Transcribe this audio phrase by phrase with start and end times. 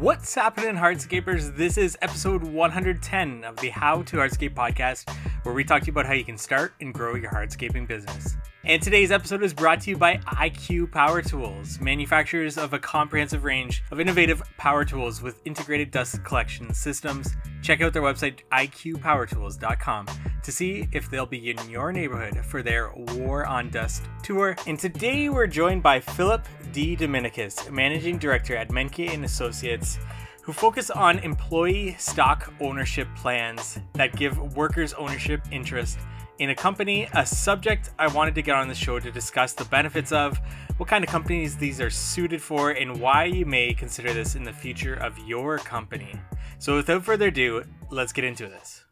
[0.00, 1.54] What's happening, Hardscapers?
[1.54, 5.90] This is episode 110 of the How to Hardscape podcast, where we talk to you
[5.92, 8.38] about how you can start and grow your hardscaping business.
[8.62, 13.44] And today's episode is brought to you by IQ Power Tools, manufacturers of a comprehensive
[13.44, 17.36] range of innovative power tools with integrated dust collection systems.
[17.62, 20.06] Check out their website, iqpowertools.com,
[20.42, 24.54] to see if they'll be in your neighborhood for their War on Dust tour.
[24.66, 29.98] And today we're joined by Philip DeDominicis, Managing Director at Menke Associates,
[30.42, 35.98] who focus on employee stock ownership plans that give workers ownership interest
[36.40, 39.66] in a company, a subject I wanted to get on the show to discuss the
[39.66, 40.40] benefits of,
[40.78, 44.44] what kind of companies these are suited for, and why you may consider this in
[44.44, 46.18] the future of your company.
[46.58, 48.84] So, without further ado, let's get into this.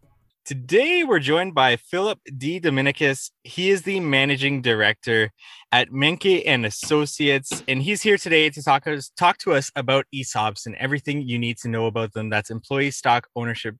[0.45, 3.30] Today, we're joined by Philip DeDominicis.
[3.45, 5.30] He is the managing director
[5.73, 10.05] at Menke and Associates, and he's here today to talk us talk to us about
[10.15, 12.28] ESOPs and everything you need to know about them.
[12.28, 13.77] That's employee stock ownership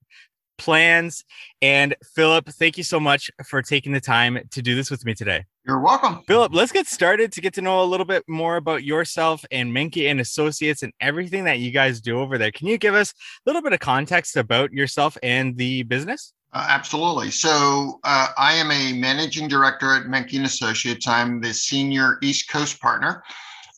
[0.59, 1.25] plans.
[1.62, 5.14] And Philip, thank you so much for taking the time to do this with me
[5.14, 5.45] today.
[5.67, 6.23] You're welcome.
[6.27, 9.70] Philip, let's get started to get to know a little bit more about yourself and
[9.70, 12.51] Menke and Associates and everything that you guys do over there.
[12.51, 13.14] Can you give us a
[13.47, 16.33] little bit of context about yourself and the business?
[16.53, 17.31] Uh, absolutely.
[17.31, 21.06] So uh, I am a managing director at Menke and Associates.
[21.06, 23.23] I'm the senior East Coast partner.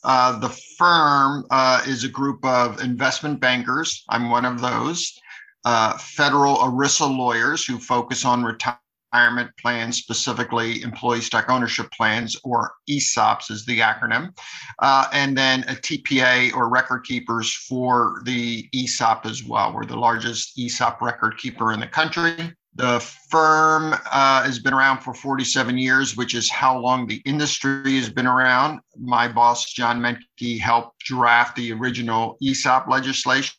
[0.05, 4.05] Uh, the firm uh, is a group of investment bankers.
[4.09, 5.19] I'm one of those.
[5.65, 12.73] Uh, federal ERISA lawyers who focus on retirement plans, specifically employee stock ownership plans, or
[12.89, 14.35] ESOPs is the acronym,
[14.79, 19.75] uh, and then a TPA or record keepers for the ESOP as well.
[19.75, 22.55] We're the largest ESOP record keeper in the country.
[22.77, 27.97] The firm uh, has been around for 47 years, which is how long the industry
[27.97, 28.81] has been around.
[28.97, 33.55] My boss, John Menke, helped draft the original ESOP legislation.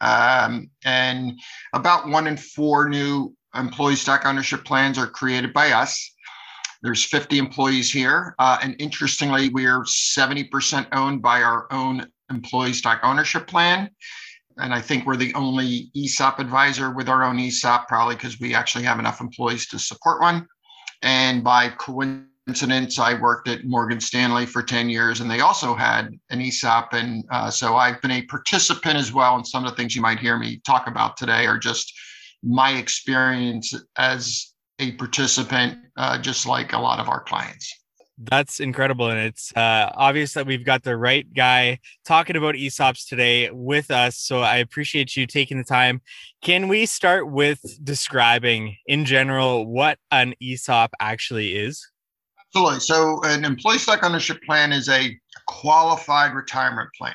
[0.00, 1.38] Um, and
[1.72, 6.14] about one in four new employee stock ownership plans are created by us.
[6.82, 8.34] There's 50 employees here.
[8.38, 13.90] Uh, and interestingly, we are 70% owned by our own employee stock ownership plan
[14.58, 18.54] and I think we're the only ESOP advisor with our own ESOP, probably because we
[18.54, 20.46] actually have enough employees to support one.
[21.02, 26.18] And by coincidence, I worked at Morgan Stanley for 10 years, and they also had
[26.30, 26.92] an ESOP.
[26.92, 29.36] And uh, so I've been a participant as well.
[29.36, 31.92] And some of the things you might hear me talk about today are just
[32.42, 37.74] my experience as a participant, uh, just like a lot of our clients.
[38.20, 39.10] That's incredible.
[39.10, 43.90] And it's uh, obvious that we've got the right guy talking about ESOPs today with
[43.90, 44.16] us.
[44.18, 46.00] So I appreciate you taking the time.
[46.42, 51.86] Can we start with describing in general what an ESOP actually is?
[52.54, 52.80] Absolutely.
[52.80, 57.14] So, an employee stock ownership plan is a qualified retirement plan.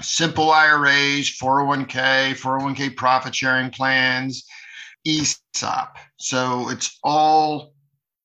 [0.00, 4.44] Simple IRAs, 401k, 401k profit sharing plans,
[5.04, 5.96] ESOP.
[6.18, 7.74] So, it's all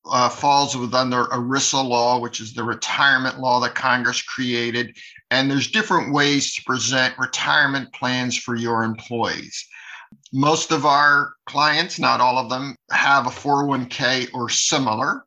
[0.06, 4.96] uh, falls with under ERISA law, which is the retirement law that Congress created.
[5.32, 9.68] And there's different ways to present retirement plans for your employees.
[10.32, 15.26] Most of our clients, not all of them, have a 401k or similar.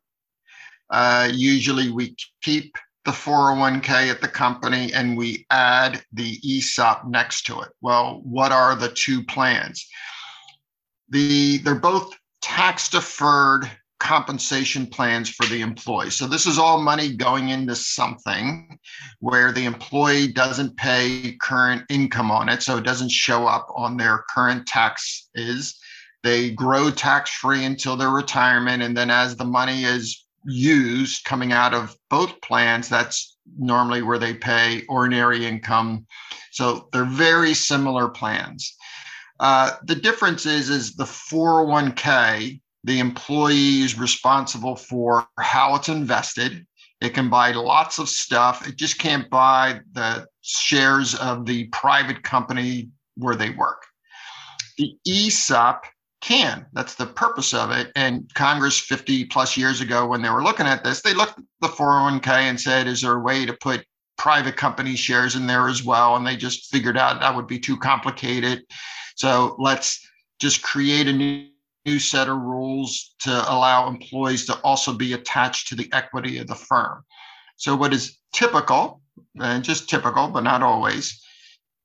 [0.93, 7.47] Uh, usually we keep the 401k at the company and we add the ESOP next
[7.47, 7.69] to it.
[7.81, 9.85] Well, what are the two plans?
[11.09, 16.11] The they're both tax deferred compensation plans for the employee.
[16.11, 18.77] So this is all money going into something
[19.19, 22.61] where the employee doesn't pay current income on it.
[22.61, 25.79] So it doesn't show up on their current tax is.
[26.21, 28.83] They grow tax free until their retirement.
[28.83, 34.19] And then as the money is used coming out of both plans, that's normally where
[34.19, 36.05] they pay ordinary income.
[36.51, 38.75] So they're very similar plans.
[39.39, 46.65] Uh, the difference is, is the 401k the employee is responsible for how it's invested.
[46.99, 48.67] It can buy lots of stuff.
[48.67, 53.83] It just can't buy the shares of the private company where they work.
[54.77, 55.85] The ESOP
[56.23, 56.65] can.
[56.73, 57.91] That's the purpose of it.
[57.95, 61.45] And Congress 50 plus years ago, when they were looking at this, they looked at
[61.61, 63.85] the 401k and said, is there a way to put
[64.17, 66.15] private company shares in there as well?
[66.15, 68.63] And they just figured out that would be too complicated.
[69.15, 69.99] So let's
[70.39, 71.47] just create a new
[71.85, 76.47] new set of rules to allow employees to also be attached to the equity of
[76.47, 77.03] the firm.
[77.57, 79.01] So, what is typical,
[79.39, 81.22] and just typical, but not always,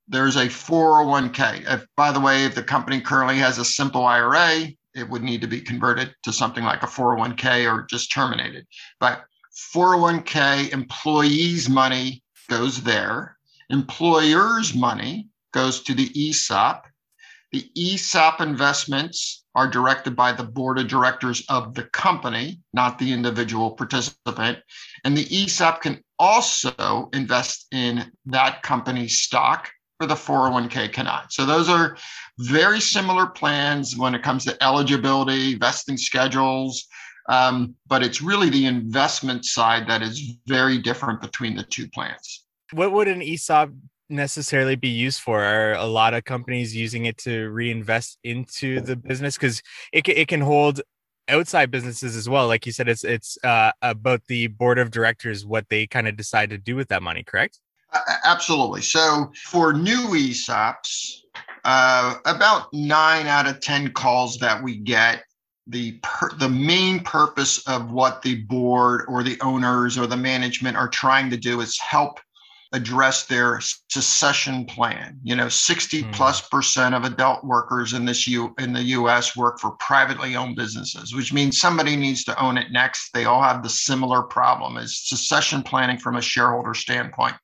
[0.08, 1.70] there's a 401k.
[1.70, 5.40] If, by the way, if the company currently has a simple IRA, it would need
[5.43, 8.66] to be converted to something like a 401k or just terminated.
[9.00, 9.25] But
[9.75, 13.37] 401k employees' money goes there,
[13.70, 16.87] employers' money goes to the ESOP.
[17.52, 23.12] The ESOP investments are directed by the board of directors of the company, not the
[23.12, 24.58] individual participant.
[25.05, 31.33] And the ESOP can also invest in that company's stock for the 401k cannot.
[31.33, 31.97] So those are
[32.39, 36.87] very similar plans when it comes to eligibility, vesting schedules,
[37.29, 42.45] um, but it's really the investment side that is very different between the two plans.
[42.73, 43.71] What would an ESOP
[44.09, 45.43] necessarily be used for?
[45.43, 49.37] Are a lot of companies using it to reinvest into the business?
[49.37, 49.62] Because
[49.93, 50.81] it, it can hold
[51.29, 52.47] outside businesses as well.
[52.47, 56.17] Like you said, it's it's uh, about the board of directors what they kind of
[56.17, 57.23] decide to do with that money.
[57.23, 57.59] Correct?
[57.93, 58.82] Uh, absolutely.
[58.82, 61.23] So for new ESOPs,
[61.64, 65.25] uh, about nine out of ten calls that we get
[65.67, 70.76] the per, the main purpose of what the board or the owners or the management
[70.76, 72.20] are trying to do is help
[72.73, 75.19] address their succession plan.
[75.23, 76.12] You know, 60 mm.
[76.12, 80.56] plus percent of adult workers in this U in the US work for privately owned
[80.56, 83.11] businesses, which means somebody needs to own it next.
[83.12, 87.34] They all have the similar problem is succession planning from a shareholder standpoint.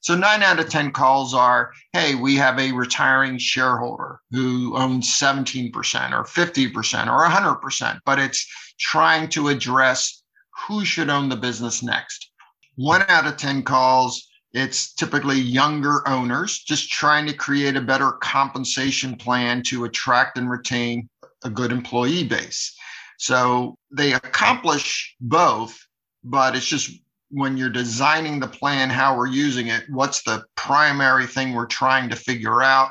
[0.00, 5.08] So nine out of 10 calls are, hey, we have a retiring shareholder who owns
[5.18, 5.72] 17%
[6.12, 8.46] or 50% or 100%, but it's
[8.78, 10.22] trying to address
[10.66, 12.30] who should own the business next.
[12.76, 18.12] One out of 10 calls, it's typically younger owners just trying to create a better
[18.12, 21.08] compensation plan to attract and retain
[21.44, 22.74] a good employee base.
[23.18, 25.78] So they accomplish both,
[26.22, 26.90] but it's just
[27.30, 32.08] when you're designing the plan, how we're using it, what's the primary thing we're trying
[32.10, 32.90] to figure out?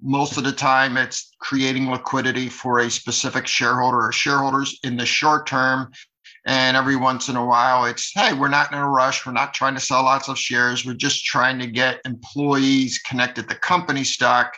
[0.00, 5.06] Most of the time, it's creating liquidity for a specific shareholder or shareholders in the
[5.06, 5.92] short term.
[6.44, 9.24] And every once in a while, it's, hey, we're not in a rush.
[9.24, 10.84] We're not trying to sell lots of shares.
[10.84, 14.56] We're just trying to get employees connected to company stock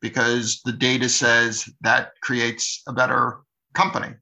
[0.00, 3.40] because the data says that creates a better
[3.74, 4.14] company.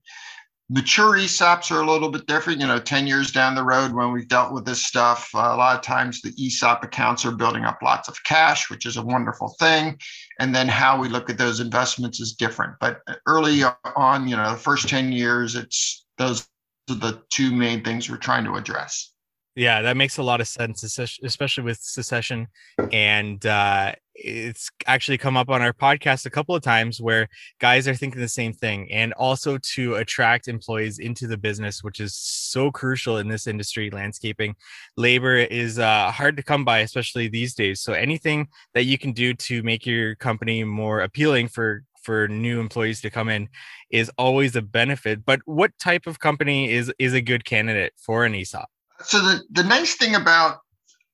[0.70, 2.60] Mature ESOPs are a little bit different.
[2.60, 5.56] You know, 10 years down the road when we've dealt with this stuff, uh, a
[5.56, 9.02] lot of times the ESOP accounts are building up lots of cash, which is a
[9.02, 9.98] wonderful thing.
[10.40, 12.74] And then how we look at those investments is different.
[12.80, 13.62] But early
[13.96, 16.46] on, you know, the first 10 years, it's those
[16.90, 19.12] are the two main things we're trying to address.
[19.58, 22.46] Yeah, that makes a lot of sense, especially with secession.
[22.92, 27.26] And uh, it's actually come up on our podcast a couple of times where
[27.58, 28.88] guys are thinking the same thing.
[28.92, 33.90] And also to attract employees into the business, which is so crucial in this industry,
[33.90, 34.54] landscaping.
[34.96, 37.80] Labor is uh, hard to come by, especially these days.
[37.80, 42.60] So anything that you can do to make your company more appealing for for new
[42.60, 43.48] employees to come in
[43.90, 45.24] is always a benefit.
[45.24, 48.68] But what type of company is is a good candidate for an ESOP?
[49.02, 50.58] So the, the nice thing about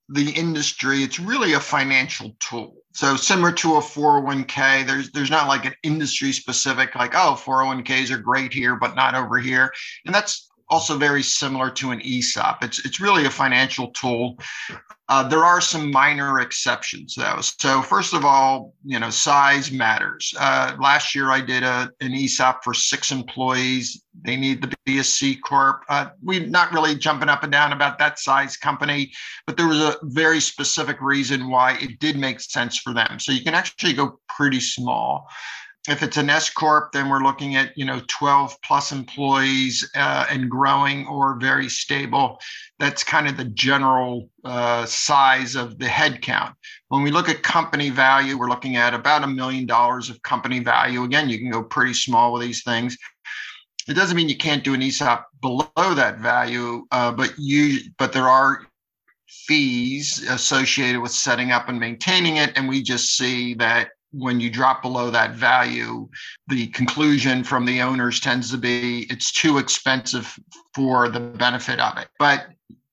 [0.09, 2.77] the industry, it's really a financial tool.
[2.93, 8.11] So similar to a 401k, there's there's not like an industry specific, like, oh, 401ks
[8.11, 9.73] are great here, but not over here.
[10.07, 12.65] And that's also very similar to an ESOP.
[12.65, 14.39] It's it's really a financial tool.
[15.11, 17.39] Uh, there are some minor exceptions though.
[17.41, 20.33] So first of all, you know, size matters.
[20.39, 24.03] Uh, last year I did a an ESOP for six employees.
[24.25, 25.83] They need to be a C corp.
[25.89, 29.13] Uh, we're not really jumping up and down about that size company,
[29.47, 33.19] but there was a very specific reason why it did make sense for them.
[33.21, 35.29] So you can actually go pretty small
[35.89, 40.27] if it's an S corp, then we're looking at you know 12 plus employees uh,
[40.31, 42.41] and growing or very stable.
[42.79, 46.55] That's kind of the general uh, size of the headcount.
[46.89, 50.61] When we look at company value, we're looking at about a million dollars of company
[50.61, 51.05] value.
[51.05, 52.97] Again, you can go pretty small with these things.
[53.87, 58.15] It doesn't mean you can't do an ESOP below that value, uh, but you but
[58.15, 58.67] there are
[59.29, 64.51] fees associated with setting up and maintaining it, and we just see that when you
[64.51, 66.09] drop below that value,
[66.49, 70.39] the conclusion from the owners tends to be it's too expensive
[70.75, 72.09] for the benefit of it.
[72.19, 72.47] But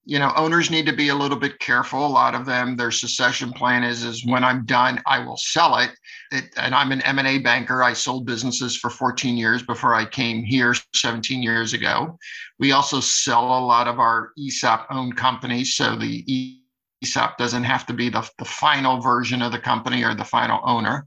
[0.03, 2.05] you know, owners need to be a little bit careful.
[2.05, 5.77] A lot of them, their succession plan is is when I'm done, I will sell
[5.77, 5.91] it.
[6.31, 7.83] it and I'm an M&A banker.
[7.83, 12.17] I sold businesses for 14 years before I came here 17 years ago.
[12.57, 15.75] We also sell a lot of our ESOP owned companies.
[15.75, 16.60] So the
[17.03, 20.60] ESOP doesn't have to be the, the final version of the company or the final
[20.63, 21.05] owner.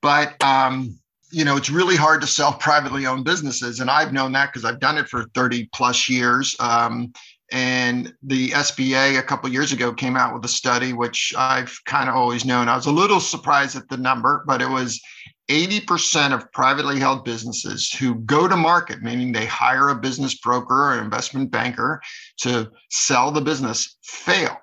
[0.00, 0.98] But, um,
[1.30, 3.80] you know, it's really hard to sell privately owned businesses.
[3.80, 6.56] And I've known that because I've done it for 30 plus years.
[6.60, 7.12] Um,
[7.52, 12.08] and the SBA a couple years ago came out with a study, which I've kind
[12.08, 12.68] of always known.
[12.68, 15.00] I was a little surprised at the number, but it was
[15.50, 20.92] 80% of privately held businesses who go to market, meaning they hire a business broker
[20.92, 22.00] or investment banker
[22.38, 24.56] to sell the business, fail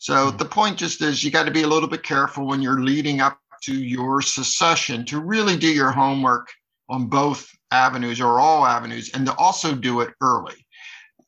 [0.00, 0.36] So hmm.
[0.36, 3.20] the point just is you got to be a little bit careful when you're leading
[3.20, 6.50] up to your succession to really do your homework
[6.88, 10.66] on both avenues or all avenues and to also do it early.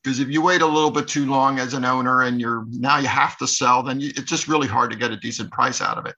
[0.03, 2.97] Because if you wait a little bit too long as an owner and you're now
[2.97, 5.79] you have to sell then you, it's just really hard to get a decent price
[5.79, 6.15] out of it.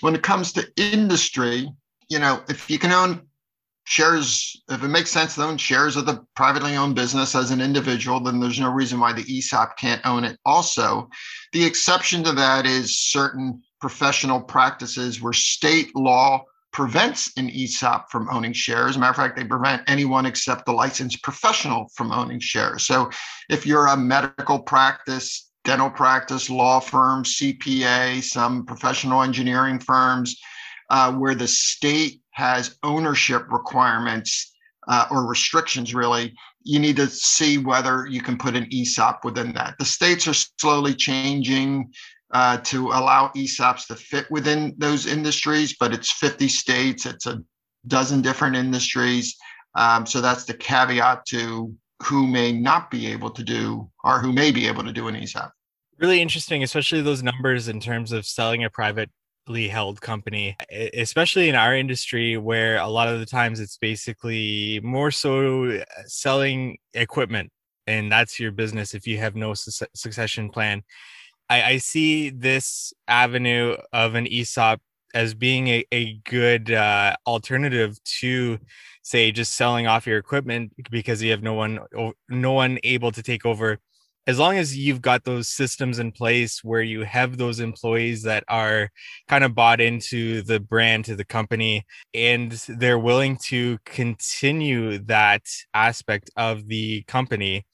[0.00, 1.68] When it comes to industry
[2.08, 3.26] you know if you can own
[3.90, 7.60] shares if it makes sense to own shares of the privately owned business as an
[7.60, 11.08] individual then there's no reason why the esop can't own it also
[11.52, 16.40] the exception to that is certain professional practices where state law
[16.72, 18.96] prevents an ESOP from owning shares.
[18.96, 22.86] Matter of fact, they prevent anyone except the licensed professional from owning shares.
[22.86, 23.10] So
[23.48, 30.36] if you're a medical practice, dental practice, law firm, CPA, some professional engineering firms,
[30.90, 34.52] uh, where the state has ownership requirements
[34.88, 39.52] uh, or restrictions, really, you need to see whether you can put an ESOP within
[39.52, 39.76] that.
[39.78, 41.92] The states are slowly changing
[42.32, 47.42] uh, to allow ESOPs to fit within those industries, but it's 50 states, it's a
[47.86, 49.36] dozen different industries.
[49.74, 54.32] Um, so that's the caveat to who may not be able to do or who
[54.32, 55.52] may be able to do an ESOP.
[55.98, 59.12] Really interesting, especially those numbers in terms of selling a privately
[59.48, 60.56] held company,
[60.94, 65.84] especially in our industry where a lot of the times it's basically more so uh,
[66.06, 67.50] selling equipment
[67.86, 70.82] and that's your business if you have no su- succession plan.
[71.48, 74.80] I, I see this avenue of an ESOP
[75.12, 78.58] as being a, a good uh, alternative to
[79.02, 81.80] say just selling off your equipment because you have no one
[82.28, 83.80] no one able to take over
[84.26, 88.44] as long as you've got those systems in place where you have those employees that
[88.48, 88.90] are
[89.28, 91.84] kind of bought into the brand to the company
[92.14, 95.42] and they're willing to continue that
[95.74, 97.64] aspect of the company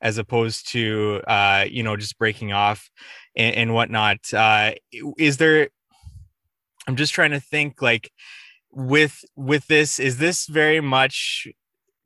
[0.00, 2.88] as opposed to uh, you know just breaking off
[3.36, 4.18] and, and whatnot.
[4.32, 4.72] Uh,
[5.16, 5.68] is there?
[6.86, 8.10] I'm just trying to think like
[8.70, 11.48] with with this is this very much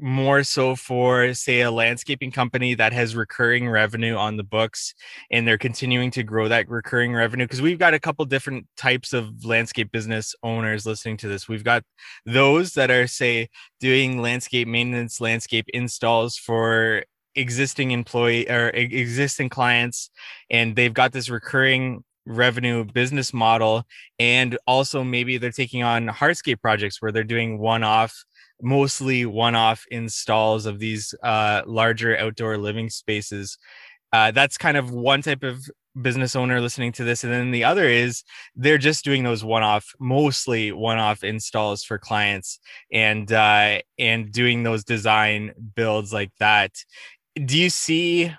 [0.03, 4.95] more so for say a landscaping company that has recurring revenue on the books
[5.31, 9.13] and they're continuing to grow that recurring revenue because we've got a couple different types
[9.13, 11.49] of landscape business owners listening to this.
[11.49, 11.85] We've got
[12.27, 17.05] those that are say doing landscape maintenance landscape installs for
[17.37, 20.11] existing employee or existing clients
[20.51, 23.85] and they've got this recurring revenue business model
[24.19, 28.25] and also maybe they're taking on hardscape projects where they're doing one-off
[28.63, 33.59] mostly one-off installs of these uh, larger outdoor living spaces.
[34.13, 35.69] Uh, that's kind of one type of
[36.01, 37.25] business owner listening to this.
[37.25, 38.23] And then the other is
[38.55, 42.61] they're just doing those one-off mostly one-off installs for clients
[42.93, 46.73] and uh, and doing those design builds like that.
[47.35, 48.33] Do you see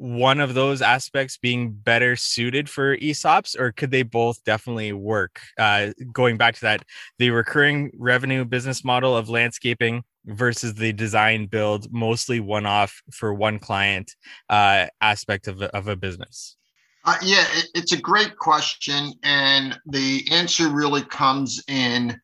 [0.00, 5.42] one of those aspects being better suited for ESOPs, or could they both definitely work?
[5.58, 6.82] Uh, going back to that,
[7.18, 13.34] the recurring revenue business model of landscaping versus the design build, mostly one off for
[13.34, 14.16] one client
[14.48, 16.56] uh, aspect of a, of a business?
[17.04, 19.12] Uh, yeah, it, it's a great question.
[19.22, 22.18] And the answer really comes in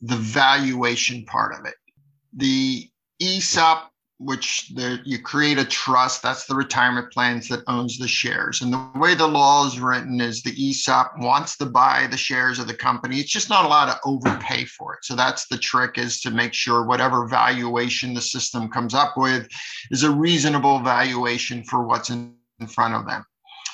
[0.00, 1.74] the valuation part of it.
[2.32, 2.88] The
[3.20, 8.62] ESOP which the, you create a trust that's the retirement plans that owns the shares.
[8.62, 12.58] And the way the law is written is the esop wants to buy the shares
[12.58, 13.20] of the company.
[13.20, 15.04] It's just not allowed to overpay for it.
[15.04, 19.48] So that's the trick is to make sure whatever valuation the system comes up with
[19.92, 23.24] is a reasonable valuation for what's in, in front of them.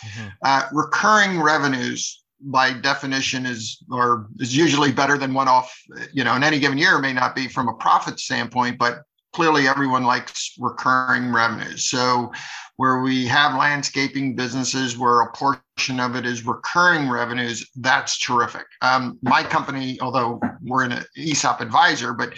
[0.04, 0.28] Mm-hmm.
[0.44, 5.74] uh, recurring revenues by definition is or is usually better than one off
[6.12, 9.04] you know in any given year may not be from a profit standpoint but
[9.34, 11.88] clearly everyone likes recurring revenues.
[11.88, 12.32] So
[12.76, 18.66] where we have landscaping businesses where a portion of it is recurring revenues, that's terrific.
[18.80, 22.32] Um, my company, although we're an ESOP advisor, but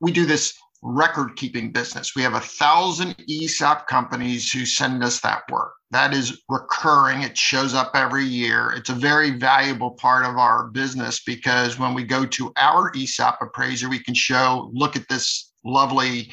[0.00, 2.14] we do this record keeping business.
[2.14, 5.72] We have a thousand ESOP companies who send us that work.
[5.90, 7.22] That is recurring.
[7.22, 8.72] It shows up every year.
[8.76, 13.38] It's a very valuable part of our business because when we go to our ESOP
[13.40, 16.30] appraiser, we can show, look at this lovely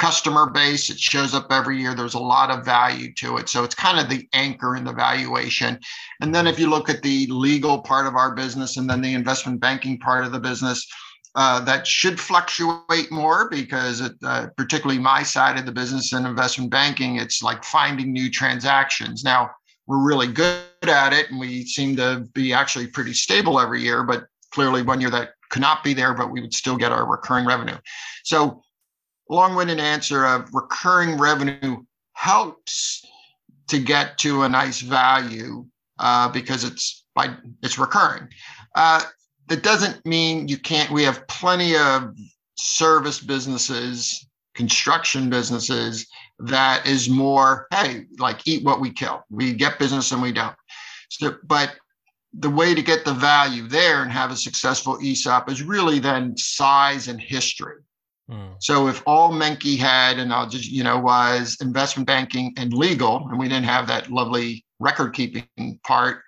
[0.00, 0.88] customer base.
[0.88, 1.94] It shows up every year.
[1.94, 3.50] There's a lot of value to it.
[3.50, 5.78] So it's kind of the anchor in the valuation.
[6.22, 9.12] And then if you look at the legal part of our business and then the
[9.12, 10.86] investment banking part of the business,
[11.34, 16.26] uh, that should fluctuate more because, it, uh, particularly my side of the business and
[16.26, 19.22] investment banking, it's like finding new transactions.
[19.22, 19.50] Now,
[19.86, 24.02] we're really good at it and we seem to be actually pretty stable every year,
[24.02, 27.06] but clearly one year that could not be there, but we would still get our
[27.06, 27.76] recurring revenue.
[28.24, 28.62] So,
[29.28, 33.04] long-winded answer of recurring revenue helps
[33.68, 35.66] to get to a nice value
[35.98, 38.28] uh, because it's by it's recurring.
[38.74, 39.02] Uh,
[39.48, 40.90] that doesn't mean you can't.
[40.90, 42.14] We have plenty of
[42.56, 46.06] service businesses, construction businesses
[46.38, 49.24] that is more, hey, like eat what we kill.
[49.30, 50.56] We get business and we don't.
[51.10, 51.76] So, but
[52.32, 56.36] the way to get the value there and have a successful ESOP is really then
[56.36, 57.76] size and history.
[58.28, 58.52] Hmm.
[58.60, 63.28] So if all Menke had, and I'll just, you know, was investment banking and legal,
[63.28, 65.48] and we didn't have that lovely record keeping
[65.84, 66.22] part,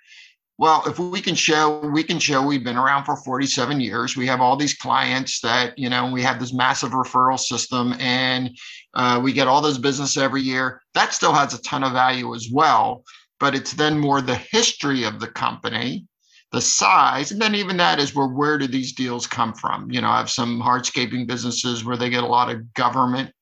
[0.58, 4.16] well, if we can show, we can show we've been around for 47 years.
[4.16, 8.56] We have all these clients that, you know, we have this massive referral system and
[8.94, 10.80] uh, we get all this business every year.
[10.94, 13.02] That still has a ton of value as well.
[13.42, 16.06] But it's then more the history of the company,
[16.52, 17.32] the size.
[17.32, 19.90] And then even that is where, where do these deals come from?
[19.90, 23.32] You know, I have some hardscaping businesses where they get a lot of government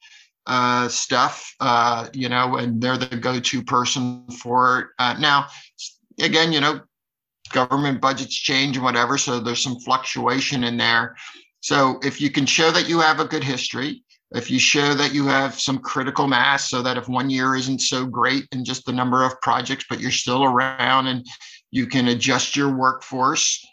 [0.47, 4.87] uh, stuff, uh, you know, and they're the go-to person for it.
[4.99, 5.49] Uh, now,
[6.19, 6.81] again, you know,
[7.53, 9.19] government budgets change and whatever.
[9.19, 11.15] So there's some fluctuation in there.
[11.61, 14.03] So if you can show that you have a good history,
[14.33, 17.81] if you show that you have some critical mass so that if one year isn't
[17.81, 21.27] so great in just the number of projects, but you're still around and
[21.71, 23.65] you can adjust your workforce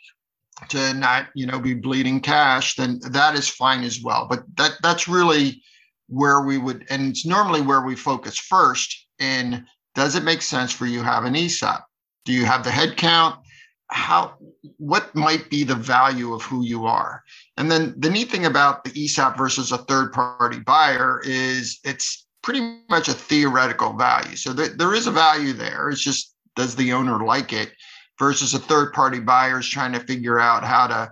[0.70, 4.28] to not, you know, be bleeding cash, then that is fine as well.
[4.28, 5.62] But that that's really
[6.08, 10.72] where we would, and it's normally where we focus first in does it make sense
[10.72, 11.84] for you to have an ESOP?
[12.26, 13.40] Do you have the head count?
[13.90, 14.36] How
[14.78, 17.24] what might be the value of who you are?
[17.58, 22.28] And then the neat thing about the esop versus a third party buyer is it's
[22.44, 24.36] pretty much a theoretical value.
[24.36, 25.90] So there, there is a value there.
[25.90, 27.72] It's just does the owner like it
[28.20, 31.12] versus a third party buyer is trying to figure out how to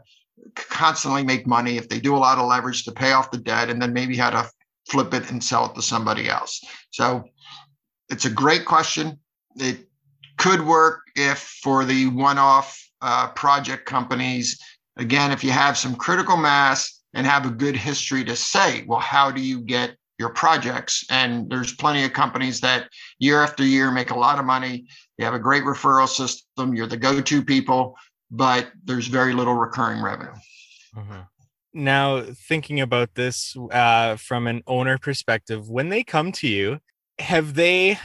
[0.55, 3.70] constantly make money if they do a lot of leverage to pay off the debt
[3.70, 4.50] and then maybe how to
[4.89, 6.62] flip it and sell it to somebody else.
[6.91, 7.24] So
[8.10, 9.20] it's a great question.
[9.58, 9.88] It
[10.38, 14.60] could work if for the one-off uh, project companies,
[14.98, 19.00] again, if you have some critical mass and have a good history to say, well,
[19.00, 21.05] how do you get your projects?
[21.09, 24.88] And there's plenty of companies that year after year make a lot of money.
[25.18, 26.74] You have a great referral system.
[26.74, 27.98] You're the go-to people,
[28.31, 30.33] but there's very little recurring revenue.
[30.96, 31.22] Mm-hmm.
[31.74, 36.79] Now, thinking about this uh, from an owner perspective, when they come to you,
[37.20, 38.00] have they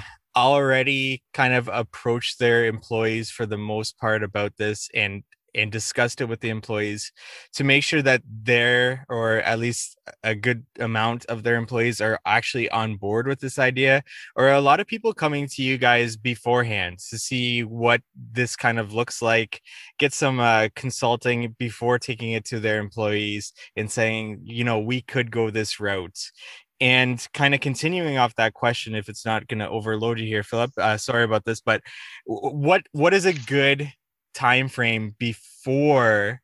[0.47, 5.23] already kind of approached their employees for the most part about this and
[5.55, 7.13] and discussed it with the employees
[7.53, 12.19] to make sure that their or at least a good amount of their employees are
[12.25, 14.03] actually on board with this idea
[14.37, 18.01] or a lot of people coming to you guys beforehand to see what
[18.33, 19.61] this kind of looks like
[19.99, 25.01] get some uh, consulting before taking it to their employees and saying you know we
[25.03, 26.31] could go this route
[26.81, 30.43] and kind of continuing off that question, if it's not going to overload you here,
[30.43, 31.83] Philip, uh, sorry about this, but
[32.25, 33.93] what what is a good
[34.35, 36.41] time frame before,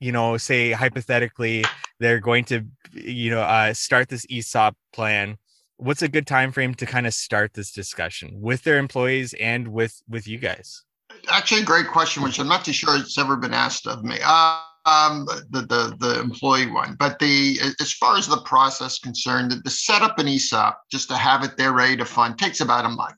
[0.00, 1.64] you know, say hypothetically
[1.98, 5.36] they're going to, you know, uh, start this ESOP plan?
[5.78, 9.68] What's a good time frame to kind of start this discussion with their employees and
[9.68, 10.84] with with you guys?
[11.28, 14.18] Actually, a great question, which I'm not too sure it's ever been asked of me.
[14.24, 19.50] Uh, um, the, the the employee one, but the as far as the process concerned,
[19.50, 22.84] the, the setup an ESOP just to have it there ready to fund takes about
[22.84, 23.16] a month.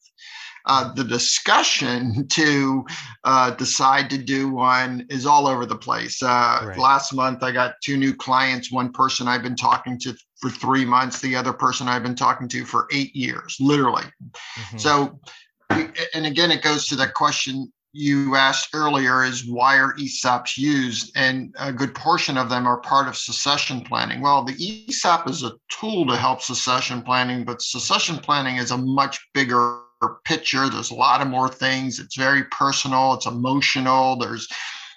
[0.69, 2.85] Uh, the discussion to
[3.25, 6.23] uh, decide to do one is all over the place.
[6.23, 6.27] Uh,
[6.67, 6.79] right.
[6.79, 8.73] Last month, I got two new clients.
[8.73, 12.49] One person I've been talking to for three months, the other person I've been talking
[12.49, 14.05] to for eight years, literally.
[14.05, 14.79] Mm-hmm.
[14.79, 15.19] So,
[15.71, 21.13] and again, it goes to that question you asked earlier is why are ESOPs used?
[21.17, 24.21] And a good portion of them are part of succession planning.
[24.21, 28.77] Well, the ESOP is a tool to help succession planning, but succession planning is a
[28.77, 29.81] much bigger
[30.25, 30.69] picture.
[30.69, 31.99] There's a lot of more things.
[31.99, 34.17] It's very personal, it's emotional.
[34.17, 34.47] There's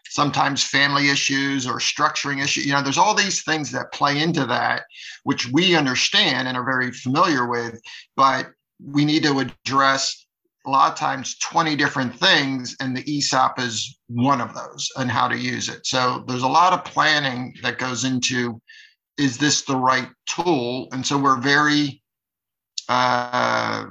[0.09, 2.65] sometimes family issues or structuring issues.
[2.65, 4.83] You know, there's all these things that play into that,
[5.23, 7.79] which we understand and are very familiar with,
[8.17, 8.49] but
[8.83, 10.25] we need to address
[10.65, 15.09] a lot of times 20 different things, and the ESOP is one of those and
[15.09, 15.85] how to use it.
[15.85, 18.61] So there's a lot of planning that goes into
[19.17, 20.87] is this the right tool?
[20.93, 22.01] And so we're very
[22.87, 23.85] uh,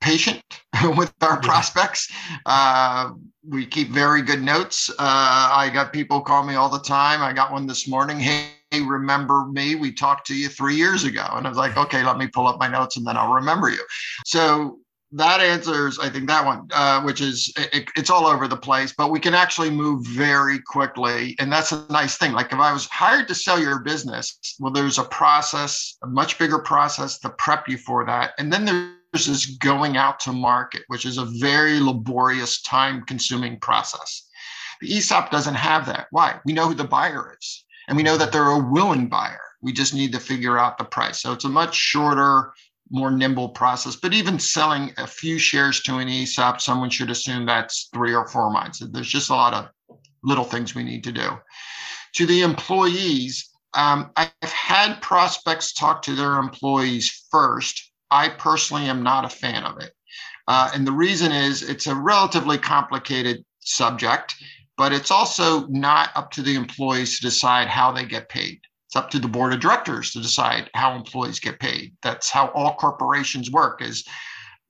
[0.00, 0.42] patient
[0.96, 2.10] with our prospects.
[2.46, 3.10] Uh,
[3.46, 4.90] we keep very good notes.
[4.90, 7.20] Uh, I got people call me all the time.
[7.20, 8.20] I got one this morning.
[8.20, 9.74] Hey, remember me?
[9.74, 11.26] We talked to you three years ago.
[11.32, 13.68] And I was like, okay, let me pull up my notes and then I'll remember
[13.68, 13.84] you.
[14.24, 14.78] So
[15.16, 18.92] that answers, I think, that one, uh, which is it, it's all over the place,
[18.96, 21.36] but we can actually move very quickly.
[21.38, 22.32] And that's a nice thing.
[22.32, 26.38] Like if I was hired to sell your business, well, there's a process, a much
[26.38, 28.32] bigger process to prep you for that.
[28.38, 33.60] And then there's is going out to market, which is a very laborious, time consuming
[33.60, 34.26] process.
[34.80, 36.08] The ESOP doesn't have that.
[36.10, 36.40] Why?
[36.44, 39.40] We know who the buyer is, and we know that they're a willing buyer.
[39.62, 41.22] We just need to figure out the price.
[41.22, 42.52] So it's a much shorter,
[42.90, 43.96] more nimble process.
[43.96, 48.26] But even selling a few shares to an ESOP, someone should assume that's three or
[48.26, 48.80] four months.
[48.80, 49.68] There's just a lot of
[50.22, 51.30] little things we need to do.
[52.16, 57.90] To the employees, um, I've had prospects talk to their employees first.
[58.10, 59.92] I personally am not a fan of it.
[60.46, 64.34] Uh, and the reason is it's a relatively complicated subject,
[64.76, 68.60] but it's also not up to the employees to decide how they get paid.
[68.94, 71.96] It's up to the board of directors to decide how employees get paid.
[72.00, 74.04] That's how all corporations work is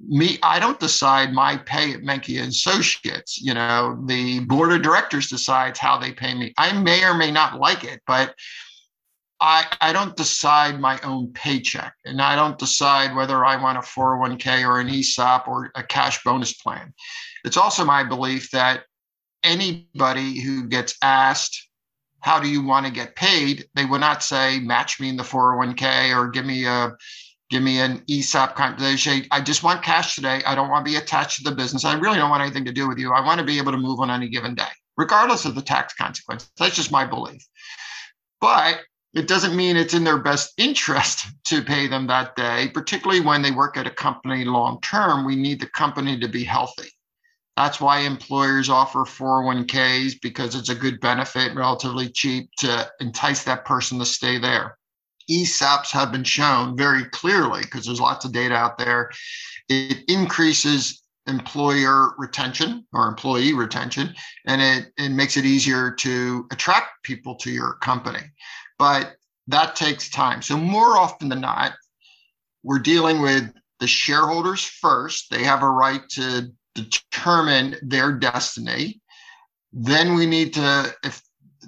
[0.00, 5.28] me i don't decide my pay at menke associates you know the board of directors
[5.28, 8.34] decides how they pay me i may or may not like it but
[9.40, 13.82] I, I don't decide my own paycheck and I don't decide whether I want a
[13.82, 16.94] 401k or an ESOP or a cash bonus plan.
[17.44, 18.84] It's also my belief that
[19.42, 21.68] anybody who gets asked,
[22.24, 23.66] How do you want to get paid?
[23.74, 26.96] they would not say, Match me in the 401k or give me a
[27.50, 28.78] give me an ESOP.
[28.78, 30.40] They say, I just want cash today.
[30.46, 31.84] I don't want to be attached to the business.
[31.84, 33.12] I really don't want anything to do with you.
[33.12, 35.92] I want to be able to move on any given day, regardless of the tax
[35.92, 36.50] consequence.
[36.56, 37.46] That's just my belief.
[38.40, 38.80] But
[39.12, 43.42] it doesn't mean it's in their best interest to pay them that day, particularly when
[43.42, 45.26] they work at a company long term.
[45.26, 46.88] We need the company to be healthy.
[47.56, 53.64] That's why employers offer 401ks because it's a good benefit, relatively cheap to entice that
[53.64, 54.76] person to stay there.
[55.30, 59.10] ESOPs have been shown very clearly, because there's lots of data out there,
[59.68, 64.14] it increases employer retention or employee retention,
[64.46, 68.20] and it, it makes it easier to attract people to your company
[68.78, 69.16] but
[69.48, 70.42] that takes time.
[70.42, 71.72] So, more often than not,
[72.62, 75.30] we're dealing with the shareholders first.
[75.30, 79.00] They have a right to determine their destiny.
[79.72, 81.22] Then we need to, if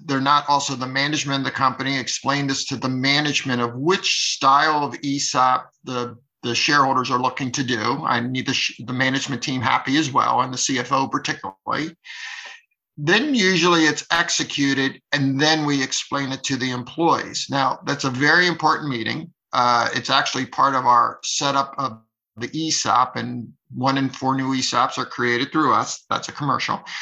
[0.05, 4.35] they're not also the management of the company, explain this to the management of which
[4.35, 8.05] style of ESOP the the shareholders are looking to do.
[8.05, 11.97] I need the, the management team happy as well, and the CFO particularly.
[12.97, 17.49] Then usually it's executed, and then we explain it to the employees.
[17.51, 19.33] Now, that's a very important meeting.
[19.53, 21.99] Uh, it's actually part of our setup of
[22.37, 26.05] the ESOP, and one in four new ESOPs are created through us.
[26.11, 26.83] That's a commercial.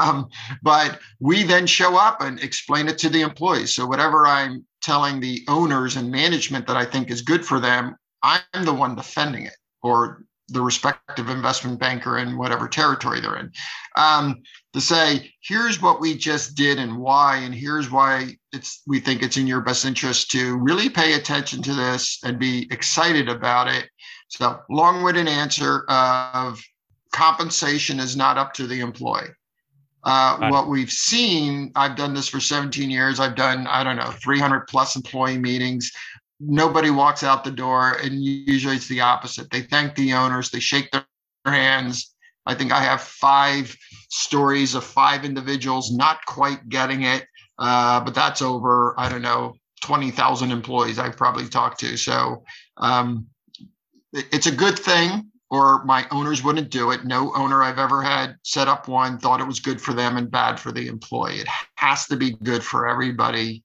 [0.00, 0.28] Um,
[0.62, 3.74] but we then show up and explain it to the employees.
[3.74, 7.96] So, whatever I'm telling the owners and management that I think is good for them,
[8.22, 13.50] I'm the one defending it or the respective investment banker in whatever territory they're in.
[13.96, 14.42] Um,
[14.74, 19.22] to say, here's what we just did and why, and here's why it's we think
[19.22, 23.68] it's in your best interest to really pay attention to this and be excited about
[23.68, 23.88] it.
[24.32, 26.60] So long-winded answer of
[27.12, 29.28] compensation is not up to the employee.
[30.04, 33.20] Uh, what we've seen, I've done this for 17 years.
[33.20, 35.92] I've done, I don't know, 300 plus employee meetings.
[36.40, 39.50] Nobody walks out the door, and usually it's the opposite.
[39.50, 41.04] They thank the owners, they shake their
[41.46, 42.12] hands,
[42.46, 43.76] I think I have five
[44.08, 47.26] stories of five individuals not quite getting it,
[47.58, 51.96] uh, but that's over, I don't know, 20,000 employees I've probably talked to.
[51.96, 52.44] So
[52.78, 53.26] um,
[54.12, 57.04] it's a good thing, or my owners wouldn't do it.
[57.04, 60.30] No owner I've ever had set up one thought it was good for them and
[60.30, 61.40] bad for the employee.
[61.40, 63.62] It has to be good for everybody.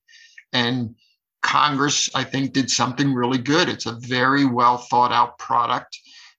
[0.53, 0.95] And
[1.41, 3.69] Congress, I think, did something really good.
[3.69, 5.97] It's a very well thought out product.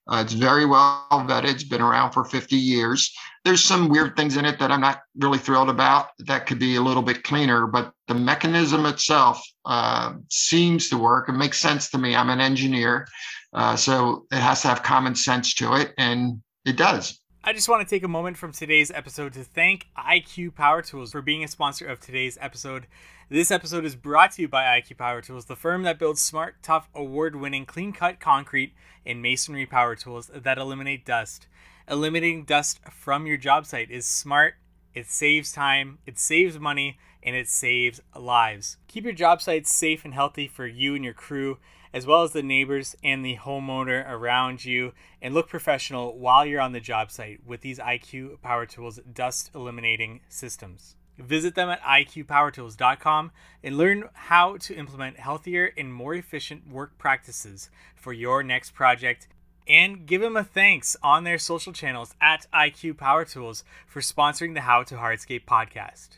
[0.09, 1.51] Uh, it's very well vetted.
[1.51, 3.13] It's been around for 50 years.
[3.45, 6.07] There's some weird things in it that I'm not really thrilled about.
[6.19, 11.29] That could be a little bit cleaner, but the mechanism itself uh, seems to work.
[11.29, 12.15] It makes sense to me.
[12.15, 13.07] I'm an engineer,
[13.53, 17.19] uh, so it has to have common sense to it, and it does.
[17.41, 21.13] I just want to take a moment from today's episode to thank IQ Power Tools
[21.13, 22.85] for being a sponsor of today's episode.
[23.29, 26.55] This episode is brought to you by IQ Power Tools, the firm that builds smart,
[26.61, 28.73] tough, award winning, clean cut concrete
[29.05, 31.47] and masonry power tools that eliminate dust.
[31.89, 34.55] Eliminating dust from your job site is smart,
[34.93, 38.75] it saves time, it saves money, and it saves lives.
[38.89, 41.57] Keep your job sites safe and healthy for you and your crew,
[41.93, 46.61] as well as the neighbors and the homeowner around you, and look professional while you're
[46.61, 50.95] on the job site with these IQ Power Tools dust eliminating systems.
[51.17, 53.31] Visit them at iqpowertools.com
[53.63, 59.27] and learn how to implement healthier and more efficient work practices for your next project.
[59.67, 64.55] And give them a thanks on their social channels at IQ Power Tools for sponsoring
[64.55, 66.17] the How to Hardscape podcast.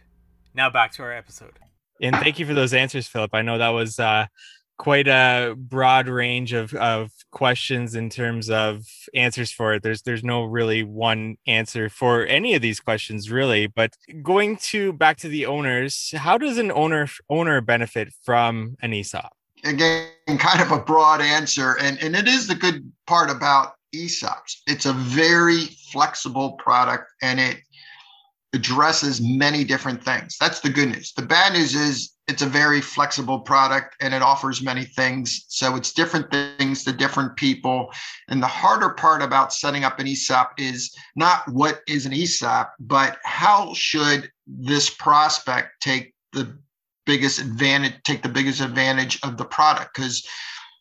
[0.54, 1.60] Now back to our episode.
[2.02, 3.32] And thank you for those answers, Philip.
[3.34, 4.28] I know that was uh,
[4.82, 9.84] quite a broad range of, of questions in terms of answers for it.
[9.84, 13.68] There's there's no really one answer for any of these questions really.
[13.68, 18.92] But going to back to the owners, how does an owner owner benefit from an
[18.92, 19.32] ESOP?
[19.64, 20.08] Again,
[20.40, 24.62] kind of a broad answer, and and it is the good part about ESOPs.
[24.66, 27.58] It's a very flexible product, and it
[28.54, 30.36] addresses many different things.
[30.40, 31.14] That's the good news.
[31.14, 35.46] The bad news is it's a very flexible product and it offers many things.
[35.48, 37.92] So it's different things to different people.
[38.28, 42.74] And the harder part about setting up an ESOP is not what is an ESOP,
[42.80, 46.58] but how should this prospect take the
[47.06, 49.96] biggest advantage, take the biggest advantage of the product?
[49.96, 50.26] Because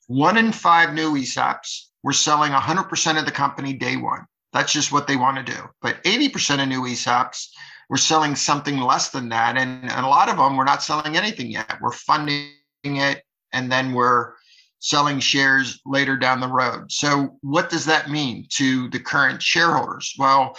[0.09, 4.27] one in five new ESOPs, we're selling 100% of the company day one.
[4.53, 5.59] That's just what they want to do.
[5.81, 7.49] But 80% of new ESOPs,
[7.89, 9.57] we're selling something less than that.
[9.57, 11.79] And, and a lot of them, we're not selling anything yet.
[11.81, 12.51] We're funding
[12.85, 14.33] it and then we're
[14.79, 16.91] selling shares later down the road.
[16.91, 20.15] So, what does that mean to the current shareholders?
[20.19, 20.57] Well,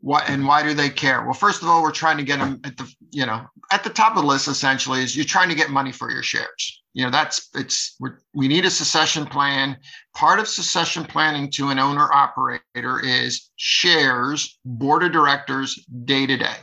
[0.00, 1.24] what and why do they care?
[1.24, 3.90] Well, first of all, we're trying to get them at the you know at the
[3.90, 4.48] top of the list.
[4.48, 7.96] Essentially, is you're trying to get money for your shares you know that's it's
[8.34, 9.76] we need a succession plan
[10.14, 16.36] part of succession planning to an owner operator is shares board of directors day to
[16.36, 16.56] day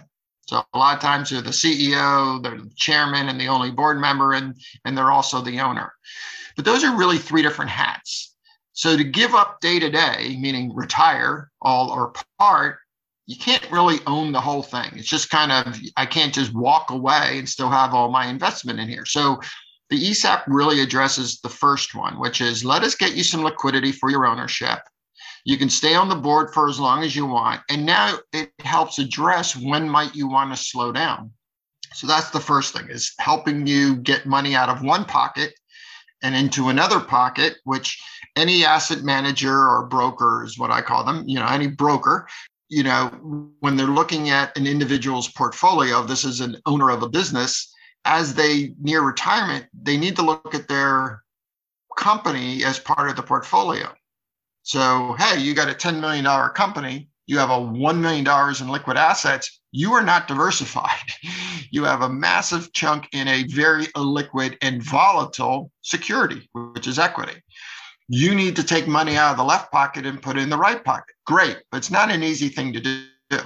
[0.50, 4.02] so a lot of times they're the ceo they're the chairman and the only board
[4.02, 5.94] member and and they're also the owner.
[6.56, 8.36] But those are really three different hats.
[8.74, 12.80] So to give up day to day meaning retire all or part
[13.28, 14.90] you can't really own the whole thing.
[14.94, 18.80] It's just kind of i can't just walk away and still have all my investment
[18.80, 19.06] in here.
[19.06, 19.40] So
[19.89, 23.91] the ESOP really addresses the first one, which is let us get you some liquidity
[23.91, 24.80] for your ownership.
[25.45, 27.62] You can stay on the board for as long as you want.
[27.69, 31.32] And now it helps address when might you want to slow down.
[31.93, 35.54] So that's the first thing is helping you get money out of one pocket
[36.21, 37.99] and into another pocket, which
[38.36, 42.28] any asset manager or broker is what I call them, you know, any broker,
[42.67, 43.08] you know,
[43.60, 47.73] when they're looking at an individual's portfolio, this is an owner of a business,
[48.10, 51.22] as they near retirement, they need to look at their
[51.95, 53.88] company as part of the portfolio.
[54.63, 58.28] So, hey, you got a $10 million company, you have a $1 million
[58.60, 61.12] in liquid assets, you are not diversified.
[61.69, 67.39] you have a massive chunk in a very illiquid and volatile security, which is equity.
[68.08, 70.58] You need to take money out of the left pocket and put it in the
[70.58, 71.13] right pocket.
[71.28, 73.39] Great, but it's not an easy thing to do.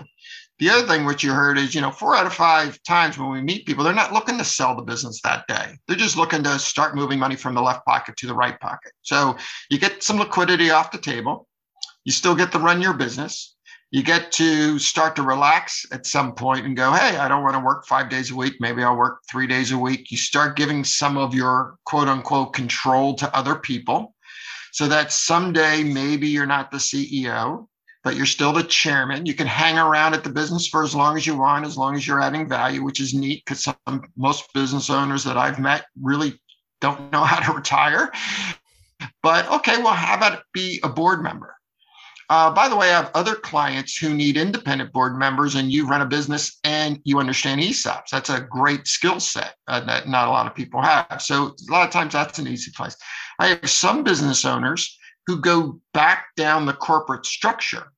[0.59, 3.31] The other thing which you heard is, you know, four out of five times when
[3.31, 5.77] we meet people, they're not looking to sell the business that day.
[5.87, 8.91] They're just looking to start moving money from the left pocket to the right pocket.
[9.01, 9.35] So
[9.69, 11.47] you get some liquidity off the table.
[12.05, 13.55] You still get to run your business.
[13.89, 17.55] You get to start to relax at some point and go, hey, I don't want
[17.55, 18.55] to work five days a week.
[18.59, 20.11] Maybe I'll work three days a week.
[20.11, 24.15] You start giving some of your quote unquote control to other people
[24.71, 27.67] so that someday maybe you're not the CEO
[28.03, 29.25] but you're still the chairman.
[29.25, 31.95] You can hang around at the business for as long as you want, as long
[31.95, 35.85] as you're adding value, which is neat because some most business owners that I've met
[36.01, 36.39] really
[36.81, 38.11] don't know how to retire.
[39.21, 41.55] But okay, well, how about be a board member?
[42.29, 45.87] Uh, by the way, I have other clients who need independent board members, and you
[45.87, 48.09] run a business and you understand ESOPs.
[48.11, 51.21] That's a great skill set uh, that not a lot of people have.
[51.21, 52.95] So, a lot of times that's an easy place.
[53.39, 57.92] I have some business owners who go back down the corporate structure.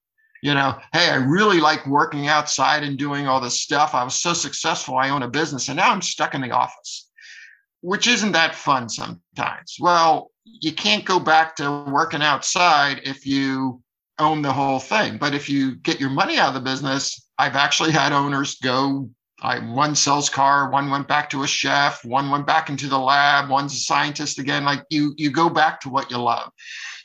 [0.46, 3.96] You know, hey, I really like working outside and doing all this stuff.
[3.96, 4.96] I was so successful.
[4.96, 7.10] I own a business and now I'm stuck in the office,
[7.82, 9.78] which isn't that fun sometimes.
[9.80, 13.82] Well, you can't go back to working outside if you
[14.20, 15.18] own the whole thing.
[15.18, 19.10] But if you get your money out of the business, I've actually had owners go
[19.42, 22.98] I one sells car, one went back to a chef, one went back into the
[22.98, 24.64] lab, one's a scientist again.
[24.64, 26.52] Like you, you go back to what you love.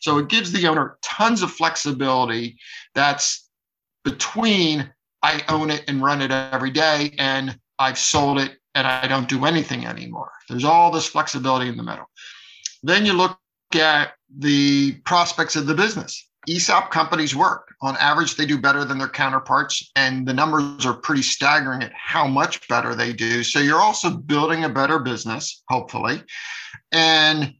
[0.01, 2.59] So it gives the owner tons of flexibility
[2.95, 3.49] that's
[4.05, 9.07] between I own it and run it every day and I've sold it and I
[9.07, 10.31] don't do anything anymore.
[10.49, 12.09] There's all this flexibility in the middle.
[12.83, 13.39] Then you look
[13.75, 16.27] at the prospects of the business.
[16.49, 17.69] ESOP companies work.
[17.83, 21.93] On average, they do better than their counterparts, and the numbers are pretty staggering at
[21.95, 23.43] how much better they do.
[23.43, 26.23] So you're also building a better business, hopefully.
[26.93, 27.55] And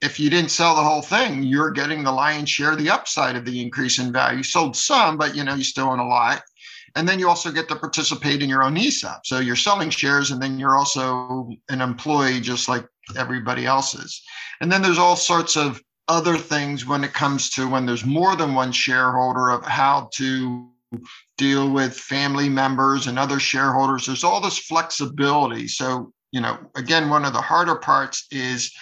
[0.00, 3.44] if you didn't sell the whole thing, you're getting the lion's share the upside of
[3.44, 4.38] the increase in value.
[4.38, 6.42] You sold some, but you know you still own a lot.
[6.96, 9.26] And then you also get to participate in your own ESOP.
[9.26, 14.22] So you're selling shares, and then you're also an employee just like everybody else is.
[14.60, 18.34] And then there's all sorts of other things when it comes to when there's more
[18.36, 20.68] than one shareholder of how to
[21.36, 24.06] deal with family members and other shareholders.
[24.06, 25.68] There's all this flexibility.
[25.68, 28.72] So, you know, again, one of the harder parts is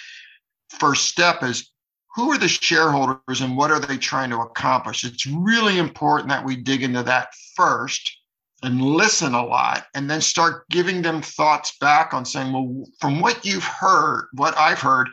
[0.71, 1.71] first step is
[2.15, 5.05] who are the shareholders and what are they trying to accomplish?
[5.05, 8.19] It's really important that we dig into that first
[8.63, 13.21] and listen a lot and then start giving them thoughts back on saying, well, from
[13.21, 15.09] what you've heard, what I've heard,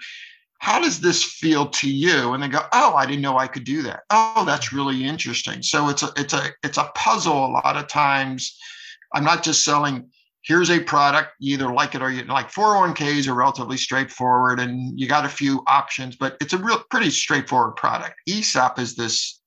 [0.60, 2.34] how does this feel to you?
[2.34, 4.04] And they go, oh, I didn't know I could do that.
[4.10, 5.62] Oh, that's really interesting.
[5.62, 8.58] So it's a it's a it's a puzzle a lot of times.
[9.14, 10.10] I'm not just selling
[10.44, 15.00] here's a product you either like it or you like 401ks are relatively straightforward and
[15.00, 18.16] you got a few options but it's a real pretty straightforward product.
[18.30, 19.40] Esop is this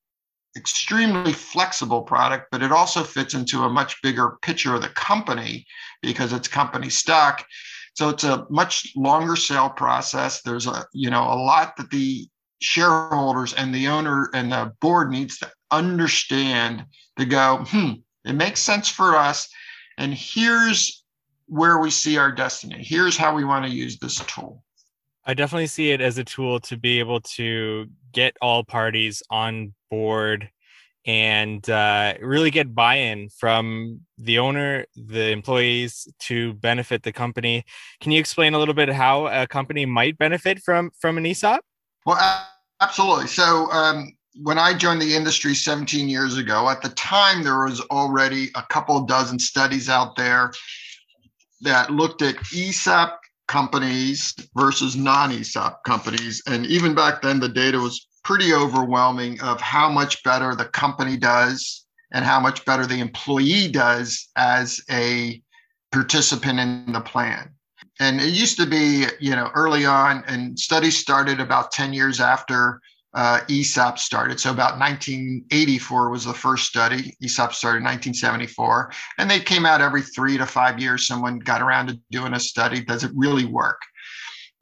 [0.56, 5.66] extremely flexible product but it also fits into a much bigger picture of the company
[6.02, 7.44] because it's company stock.
[7.94, 10.42] So it's a much longer sale process.
[10.42, 12.26] There's a you know a lot that the
[12.60, 16.86] shareholders and the owner and the board needs to understand
[17.18, 17.92] to go hmm
[18.24, 19.48] it makes sense for us
[19.98, 21.04] and here's
[21.46, 22.82] where we see our destiny.
[22.82, 24.62] Here's how we want to use this tool.
[25.24, 29.74] I definitely see it as a tool to be able to get all parties on
[29.90, 30.50] board
[31.04, 37.64] and uh, really get buy-in from the owner, the employees to benefit the company.
[38.00, 41.60] Can you explain a little bit how a company might benefit from from an ESOP?
[42.04, 42.18] Well,
[42.80, 43.28] absolutely.
[43.28, 47.80] So um, when I joined the industry 17 years ago, at the time there was
[47.82, 50.52] already a couple dozen studies out there
[51.62, 56.42] that looked at ESOP companies versus non-ESOP companies.
[56.46, 61.16] And even back then, the data was pretty overwhelming of how much better the company
[61.16, 65.40] does and how much better the employee does as a
[65.92, 67.50] participant in the plan.
[68.00, 72.20] And it used to be, you know, early on, and studies started about 10 years
[72.20, 72.80] after
[73.16, 74.38] uh, ESOP started.
[74.38, 77.16] So about 1984 was the first study.
[77.22, 81.06] ESOP started in 1974, and they came out every three to five years.
[81.06, 82.84] Someone got around to doing a study.
[82.84, 83.80] Does it really work?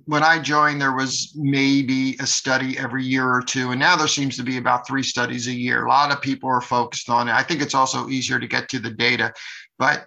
[0.04, 4.06] When I joined, there was maybe a study every year or two, and now there
[4.06, 5.86] seems to be about three studies a year.
[5.86, 7.32] A lot of people are focused on it.
[7.32, 9.32] I think it's also easier to get to the data,
[9.80, 10.06] but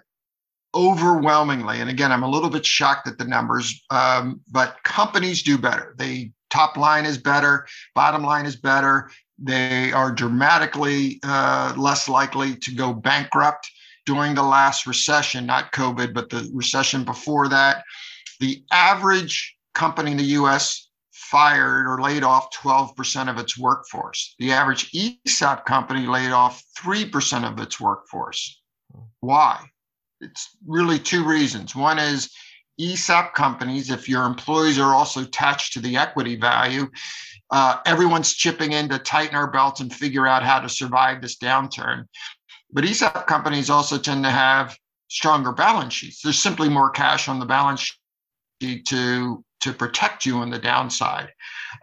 [0.74, 5.58] overwhelmingly, and again, I'm a little bit shocked at the numbers, um, but companies do
[5.58, 5.94] better.
[5.98, 9.10] They top line is better, bottom line is better.
[9.38, 13.70] They are dramatically uh, less likely to go bankrupt
[14.06, 17.84] during the last recession, not COVID, but the recession before that.
[18.40, 24.34] The average company in the US fired or laid off 12% of its workforce.
[24.38, 28.60] The average ESOP company laid off 3% of its workforce.
[29.20, 29.60] Why?
[30.20, 31.76] It's really two reasons.
[31.76, 32.30] One is
[32.78, 36.88] ESOP companies, if your employees are also attached to the equity value,
[37.50, 41.36] uh, everyone's chipping in to tighten our belts and figure out how to survive this
[41.38, 42.04] downturn.
[42.72, 44.76] But ESOP companies also tend to have
[45.08, 46.20] stronger balance sheets.
[46.22, 47.96] There's simply more cash on the balance
[48.60, 51.32] sheet to to protect you on the downside.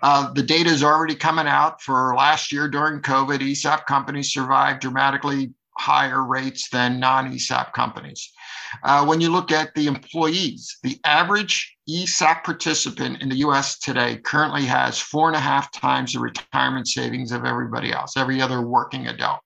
[0.02, 3.42] Uh, the data is already coming out for last year during COVID.
[3.42, 8.32] ESOP companies survived dramatically higher rates than non ESOP companies.
[8.84, 14.18] Uh, when you look at the employees, the average ESOP participant in the US today
[14.18, 18.62] currently has four and a half times the retirement savings of everybody else, every other
[18.62, 19.40] working adult.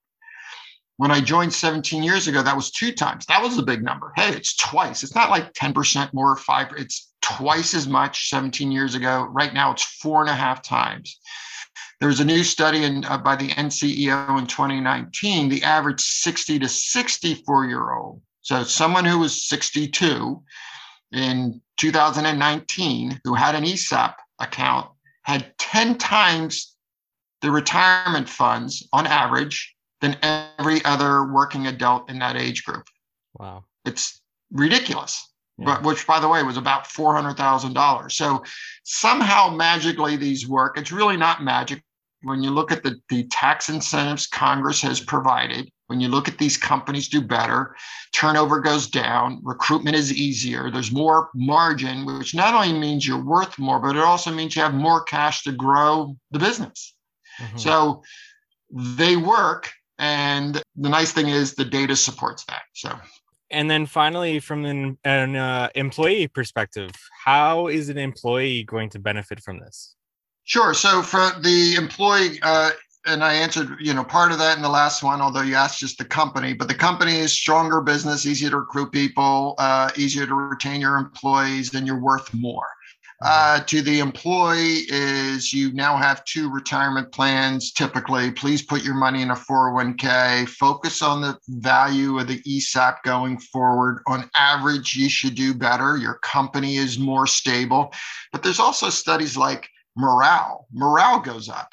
[0.97, 3.25] When I joined 17 years ago, that was two times.
[3.27, 4.11] That was a big number.
[4.17, 5.01] Hey, it's twice.
[5.01, 9.27] It's not like 10% more, five, it's twice as much 17 years ago.
[9.31, 11.19] Right now, it's four and a half times.
[11.99, 15.49] There was a new study in, uh, by the NCEO in 2019.
[15.49, 20.41] The average 60 to 64 year old so someone who was 62
[21.11, 24.89] in 2019 who had an ESOP account
[25.23, 26.75] had 10 times
[27.41, 32.85] the retirement funds on average than every other working adult in that age group.
[33.37, 33.65] Wow.
[33.85, 34.19] It's
[34.51, 35.31] ridiculous.
[35.57, 35.65] Yeah.
[35.65, 38.11] But which by the way was about $400,000.
[38.11, 38.43] So
[38.83, 40.77] somehow magically these work.
[40.77, 41.83] It's really not magic
[42.21, 46.37] when you look at the, the tax incentives Congress has provided, when you look at
[46.37, 47.75] these companies do better,
[48.13, 53.57] turnover goes down, recruitment is easier, there's more margin, which not only means you're worth
[53.57, 56.93] more, but it also means you have more cash to grow the business.
[57.39, 57.57] Mm-hmm.
[57.57, 58.03] So
[58.71, 59.71] they work.
[59.97, 62.61] And the nice thing is the data supports that.
[62.73, 62.97] So
[63.51, 66.91] and then finally from an, an uh, employee perspective
[67.25, 69.95] how is an employee going to benefit from this
[70.49, 70.73] Sure.
[70.73, 72.71] So for the employee, uh,
[73.05, 75.79] and I answered, you know, part of that in the last one, although you asked
[75.79, 80.25] just the company, but the company is stronger business, easier to recruit people, uh, easier
[80.25, 82.65] to retain your employees, and you're worth more.
[83.21, 88.31] Uh, to the employee is you now have two retirement plans typically.
[88.31, 93.37] Please put your money in a 401k focus on the value of the esop going
[93.37, 94.01] forward.
[94.07, 95.95] On average you should do better.
[95.97, 97.93] Your company is more stable.
[98.31, 100.67] But there's also studies like morale.
[100.71, 101.69] Morale goes up.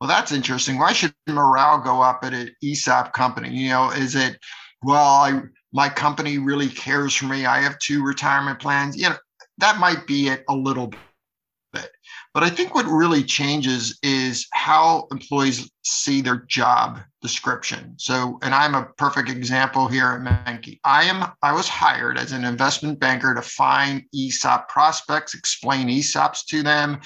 [0.00, 0.78] Well, that's interesting.
[0.78, 3.50] Why should morale go up at an ESOP company?
[3.50, 4.38] You know, is it,
[4.82, 7.44] well, I, my company really cares for me.
[7.44, 8.96] I have two retirement plans.
[8.96, 9.16] You know,
[9.58, 10.88] that might be it a little
[11.72, 11.90] bit.
[12.32, 17.94] But I think what really changes is how employees see their job description.
[17.98, 20.80] So, and I'm a perfect example here at Menke.
[20.84, 26.44] I am I was hired as an investment banker to find ESOP prospects, explain ESOPs
[26.46, 27.00] to them,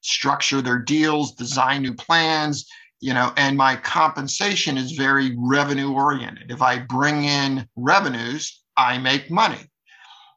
[0.00, 2.68] structure their deals, design new plans,
[3.00, 6.50] you know, and my compensation is very revenue oriented.
[6.50, 9.70] If I bring in revenues, I make money.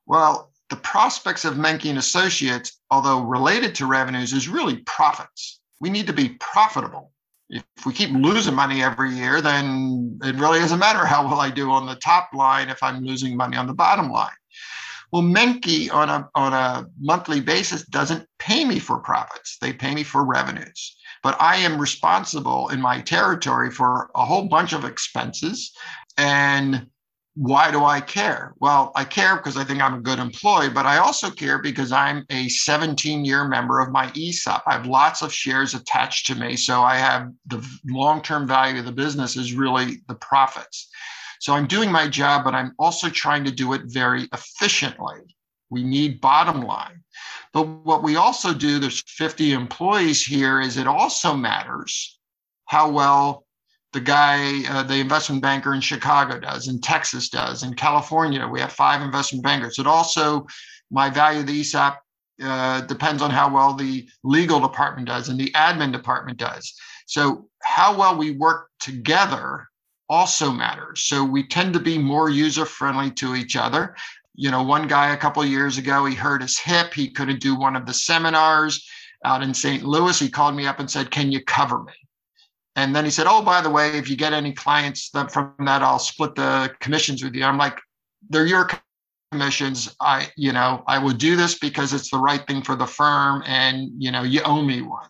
[0.08, 5.62] Well, the prospects of Menke and Associates, although related to revenues, is really profits.
[5.80, 7.12] We need to be profitable.
[7.50, 11.50] If we keep losing money every year, then it really doesn't matter how well I
[11.50, 14.32] do on the top line if I'm losing money on the bottom line.
[15.12, 19.58] Well, Menke on a on a monthly basis doesn't pay me for profits.
[19.62, 20.98] They pay me for revenues.
[21.24, 25.72] But I am responsible in my territory for a whole bunch of expenses
[26.18, 26.88] and
[27.36, 28.54] why do I care?
[28.60, 31.92] Well, I care because I think I'm a good employee, but I also care because
[31.92, 34.64] I'm a 17 year member of my ESOP.
[34.66, 36.56] I have lots of shares attached to me.
[36.56, 40.90] So I have the long term value of the business is really the profits.
[41.42, 45.36] So I'm doing my job, but I'm also trying to do it very efficiently.
[45.70, 47.04] We need bottom line.
[47.52, 52.18] But what we also do, there's 50 employees here, is it also matters
[52.66, 53.45] how well
[53.96, 58.60] the guy, uh, the investment banker in Chicago does, in Texas does, in California, we
[58.60, 59.80] have five investment bankers.
[59.80, 60.46] It also,
[60.92, 61.98] my value of the ESOP
[62.44, 66.74] uh, depends on how well the legal department does and the admin department does.
[67.08, 69.70] So, how well we work together
[70.10, 71.04] also matters.
[71.04, 73.96] So, we tend to be more user friendly to each other.
[74.36, 76.94] You know, one guy a couple years ago, he hurt his hip.
[76.94, 78.86] He couldn't do one of the seminars
[79.24, 79.84] out in St.
[79.84, 80.20] Louis.
[80.20, 81.94] He called me up and said, Can you cover me?
[82.76, 85.82] And then he said, "Oh, by the way, if you get any clients from that,
[85.82, 87.80] I'll split the commissions with you." I'm like,
[88.30, 88.70] "They're your
[89.32, 89.96] commissions.
[90.02, 93.44] I, you know, I would do this because it's the right thing for the firm,
[93.46, 95.08] and you know, you owe me one."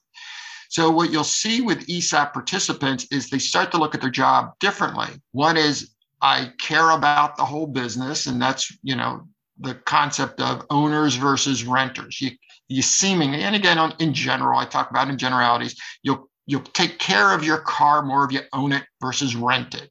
[0.70, 4.54] So what you'll see with ESOP participants is they start to look at their job
[4.60, 5.08] differently.
[5.32, 5.92] One is
[6.22, 9.28] I care about the whole business, and that's you know
[9.60, 12.20] the concept of owners versus renters.
[12.22, 12.32] You
[12.68, 17.00] you seemingly, and again, on, in general, I talk about in generalities, you'll you'll take
[17.00, 19.90] care of your car more if you own it versus rent it.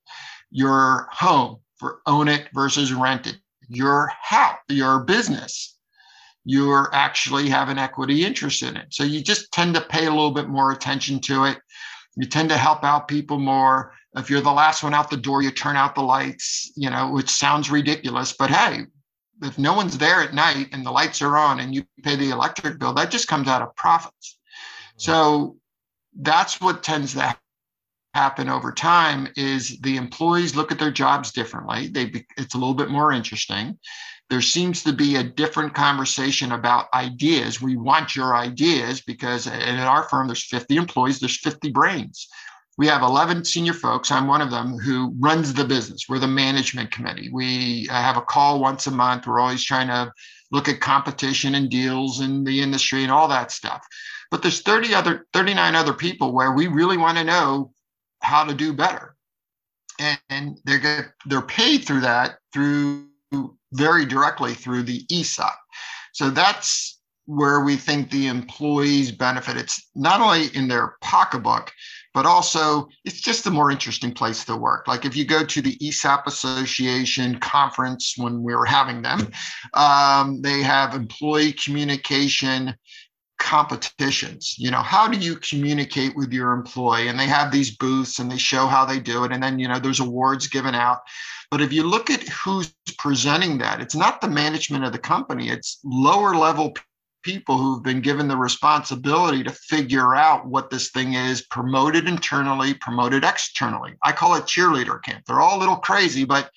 [0.51, 3.37] Your home for own it versus rent it.
[3.69, 5.77] Your house, your business,
[6.45, 8.89] you actually have an equity interest in it.
[8.91, 11.59] So you just tend to pay a little bit more attention to it.
[12.17, 13.93] You tend to help out people more.
[14.15, 17.11] If you're the last one out the door, you turn out the lights, you know,
[17.11, 18.83] which sounds ridiculous, but hey,
[19.43, 22.31] if no one's there at night and the lights are on and you pay the
[22.31, 24.39] electric bill, that just comes out of profits.
[24.97, 25.57] So
[26.17, 27.37] that's what tends to
[28.15, 31.89] happen over time is the employees look at their jobs differently.
[31.89, 33.79] They it's a little bit more interesting.
[34.31, 37.61] There seems to be a different conversation about ideas.
[37.61, 42.29] We want your ideas because in our firm there's 50 employees there's 50 brains.
[42.79, 44.11] We have 11 senior folks.
[44.11, 46.07] I'm one of them who runs the business.
[46.09, 47.31] We're the management committee.
[47.33, 49.27] We have a call once a month.
[49.27, 50.13] We're always trying to
[50.51, 53.87] look at competition and deals in the industry and all that stuff
[54.35, 57.71] but there's 30 other 39 other people where we really want to know
[58.19, 59.15] how to do better.
[60.01, 63.07] And, and they get they're paid through that through
[63.73, 65.55] very directly through the esop
[66.15, 69.57] so that's where we think the employees benefit.
[69.57, 71.73] It's not only in their pocketbook
[72.15, 74.87] but also it's just a more interesting place to work.
[74.87, 79.29] Like if you go to the ESOP Association conference when we were having them,
[79.75, 82.77] um, they have employee communication
[83.39, 84.55] competitions.
[84.59, 87.09] You know how do you communicate with your employee?
[87.09, 89.33] And they have these booths and they show how they do it.
[89.33, 91.01] And then you know there's awards given out.
[91.51, 95.51] But if you look at who's presenting that it's not the management of the company.
[95.51, 96.75] It's lower level
[97.23, 102.75] people who've been given the responsibility to figure out what this thing is promoted internally
[102.75, 103.93] promoted externally.
[104.03, 105.25] I call it cheerleader camp.
[105.27, 106.51] They're all a little crazy but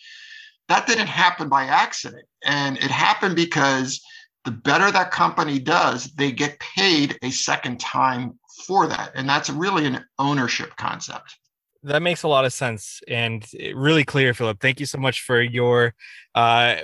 [0.68, 2.26] that didn't happen by accident.
[2.44, 4.02] And it happened because
[4.48, 9.12] the better that company does, they get paid a second time for that.
[9.14, 11.38] And that's really an ownership concept.
[11.84, 14.62] That makes a lot of sense and really clear, Philip.
[14.62, 15.94] Thank you so much for your
[16.34, 16.78] uh,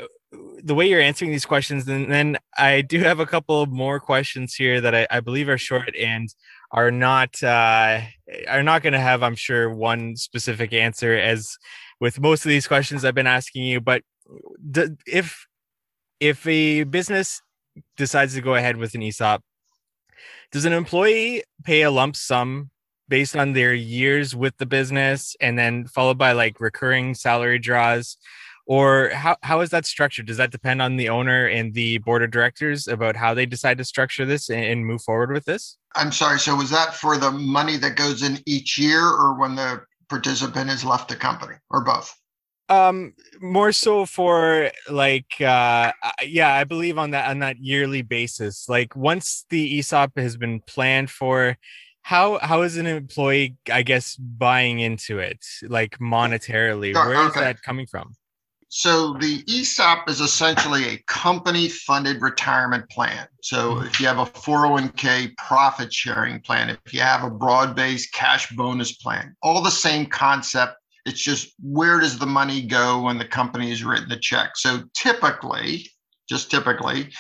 [0.62, 1.88] the way you're answering these questions.
[1.88, 5.58] And then I do have a couple more questions here that I, I believe are
[5.58, 6.28] short and
[6.72, 8.02] are not uh,
[8.50, 11.58] are not going to have, I'm sure, one specific answer as
[12.02, 13.80] with most of these questions I've been asking you.
[13.80, 14.04] But
[15.08, 15.48] if
[16.20, 17.42] if a business
[17.98, 19.42] decides to go ahead with an ESOP,
[20.52, 22.70] Does an employee pay a lump sum
[23.08, 28.18] based on their years with the business and then followed by like recurring salary draws?
[28.66, 30.26] Or how, how is that structured?
[30.28, 33.78] Does that depend on the owner and the board of directors about how they decide
[33.80, 35.78] to structure this and, and move forward with this?
[35.96, 36.40] I'm sorry.
[36.40, 40.70] So was that for the money that goes in each year or when the participant
[40.70, 42.16] has left the company or both?
[42.70, 45.92] Um more so for like uh
[46.24, 50.62] yeah i believe on that on that yearly basis like once the esop has been
[50.62, 51.58] planned for
[52.04, 57.42] how how is an employee i guess buying into it like monetarily where is okay.
[57.42, 58.16] that coming from
[58.76, 63.28] So the ESOP is essentially a company funded retirement plan.
[63.44, 63.86] So Mhm.
[63.86, 68.50] if you have a 401k profit sharing plan, if you have a broad based cash
[68.54, 70.74] bonus plan, all the same concept.
[71.06, 74.56] It's just where does the money go when the company has written the check?
[74.56, 75.90] So typically,
[76.30, 77.12] just typically,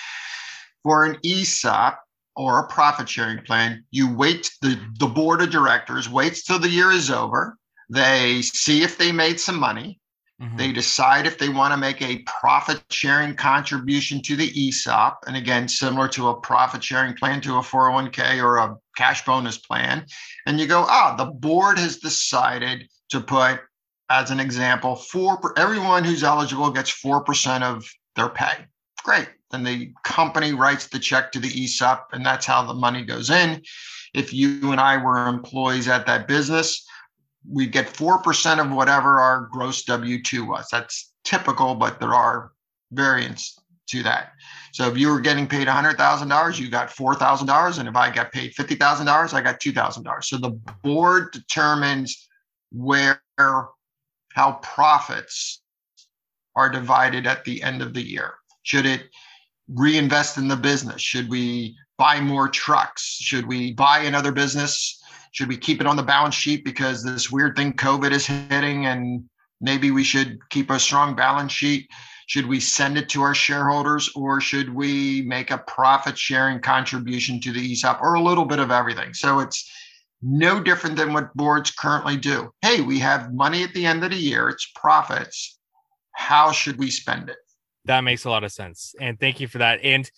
[0.83, 1.99] for an ESOP
[2.35, 6.69] or a profit sharing plan, you wait, the, the board of directors waits till the
[6.69, 7.57] year is over.
[7.89, 9.99] They see if they made some money.
[10.41, 10.57] Mhm.
[10.57, 15.19] They decide if they want to make a profit sharing contribution to the ESOP.
[15.27, 19.57] And again, similar to a profit sharing plan to a 401k or a cash bonus
[19.57, 20.05] plan.
[20.47, 23.61] And you go, ah, the board has decided to put,
[24.09, 27.85] as an example, four everyone who's eligible gets 4% of
[28.15, 28.65] their pay.
[29.03, 29.29] Great.
[29.51, 33.29] Then the company writes the check to the ESOP, and that's how the money goes
[33.29, 33.61] in.
[34.13, 36.85] If you and I were employees at that business,
[37.49, 40.67] we get 4% of whatever our gross W 2 was.
[40.71, 42.51] That's typical, but there are
[42.91, 44.31] variants to that.
[44.71, 47.79] So if you were getting paid $100,000, you got $4,000.
[47.79, 50.23] And if I got paid $50,000, I got $2,000.
[50.23, 50.51] So the
[50.83, 52.27] board determines
[52.71, 53.21] where,
[54.33, 55.61] how profits
[56.55, 58.33] are divided at the end of the year.
[58.63, 59.03] Should it
[59.67, 61.01] reinvest in the business?
[61.01, 63.03] Should we buy more trucks?
[63.03, 65.01] Should we buy another business?
[65.31, 68.85] Should we keep it on the balance sheet because this weird thing COVID is hitting
[68.85, 69.23] and
[69.61, 71.89] maybe we should keep a strong balance sheet?
[72.27, 77.39] Should we send it to our shareholders or should we make a profit sharing contribution
[77.41, 79.13] to the ESOP or a little bit of everything?
[79.13, 79.69] So it's
[80.23, 82.51] no different than what boards currently do.
[82.61, 85.59] Hey, we have money at the end of the year, it's profits.
[86.13, 87.37] How should we spend it?
[87.85, 90.09] that makes a lot of sense and thank you for that and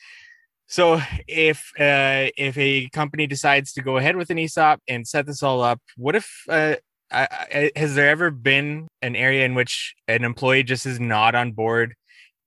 [0.67, 5.25] so if uh if a company decides to go ahead with an esop and set
[5.25, 6.75] this all up what if uh
[7.11, 11.35] I, I, has there ever been an area in which an employee just is not
[11.35, 11.95] on board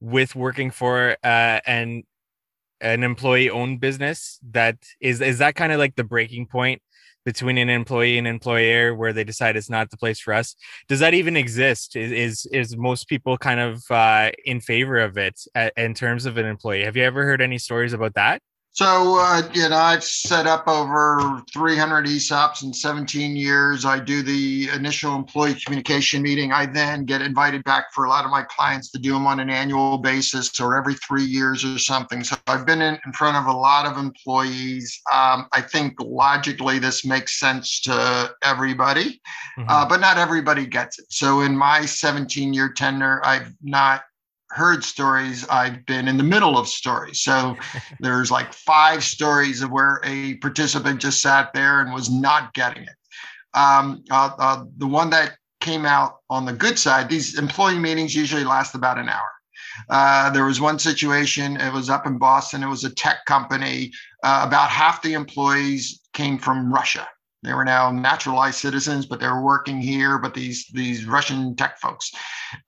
[0.01, 2.03] with working for uh an
[2.81, 6.83] an employee owned business that is is that kind of like the breaking point
[7.29, 10.57] between an employee and employer where they decide it's not the place for us.
[10.89, 11.95] Does that even exist?
[11.95, 16.24] Is is, is most people kind of uh, in favor of it uh, in terms
[16.24, 16.85] of an employee?
[16.85, 18.41] Have you ever heard any stories about that
[18.79, 23.85] So, uh, you know, I've set up over 300 ESOPs in 17 years.
[23.85, 26.53] I do the initial employee communication meeting.
[26.53, 29.41] I then get invited back for a lot of my clients to do them on
[29.41, 32.22] an annual basis or every three years or something.
[32.22, 35.01] So I've been in, in front of a lot of employees.
[35.12, 39.20] Um, I think logically this makes sense to everybody,
[39.59, 39.66] Mhm.
[39.68, 41.07] uh, but not everybody gets it.
[41.11, 44.03] So in my 17 year tenure, I've not
[44.51, 47.21] heard stories i've been in the middle of stories.
[47.21, 47.57] So
[48.01, 52.85] there's like five stories of where a participant just sat there and was not getting
[52.85, 52.97] it.
[53.55, 58.15] Um, uh, uh, the one that came out on the good side these employee meetings
[58.15, 59.31] usually last about an hour.
[59.89, 63.93] Uh, there was one situation it was up in boston it was a tech company.
[64.23, 67.07] Uh, about half the employees came from russia
[67.43, 70.18] they were now naturalized citizens, but they were working here.
[70.18, 72.11] But these these Russian tech folks,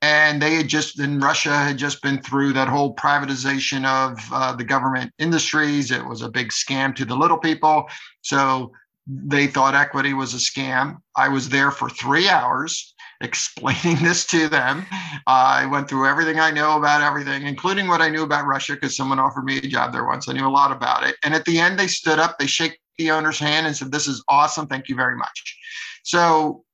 [0.00, 4.52] and they had just in Russia had just been through that whole privatization of uh,
[4.54, 5.90] the government industries.
[5.90, 7.88] It was a big scam to the little people.
[8.22, 8.72] So
[9.06, 10.98] they thought equity was a scam.
[11.16, 14.86] I was there for three hours explaining this to them.
[15.26, 18.96] I went through everything I know about everything, including what I knew about Russia, because
[18.96, 20.28] someone offered me a job there once.
[20.28, 21.16] I knew a lot about it.
[21.24, 24.06] And at the end, they stood up, they shake the owner's hand and said, This
[24.06, 24.66] is awesome.
[24.66, 25.58] Thank you very much.
[26.04, 26.64] So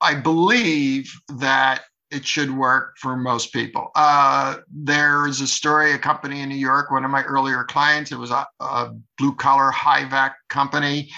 [0.00, 3.90] I believe that it should work for most people.
[3.94, 8.18] Uh, there's a story, a company in New York, one of my earlier clients, it
[8.18, 11.10] was a, a blue collar HVAC company,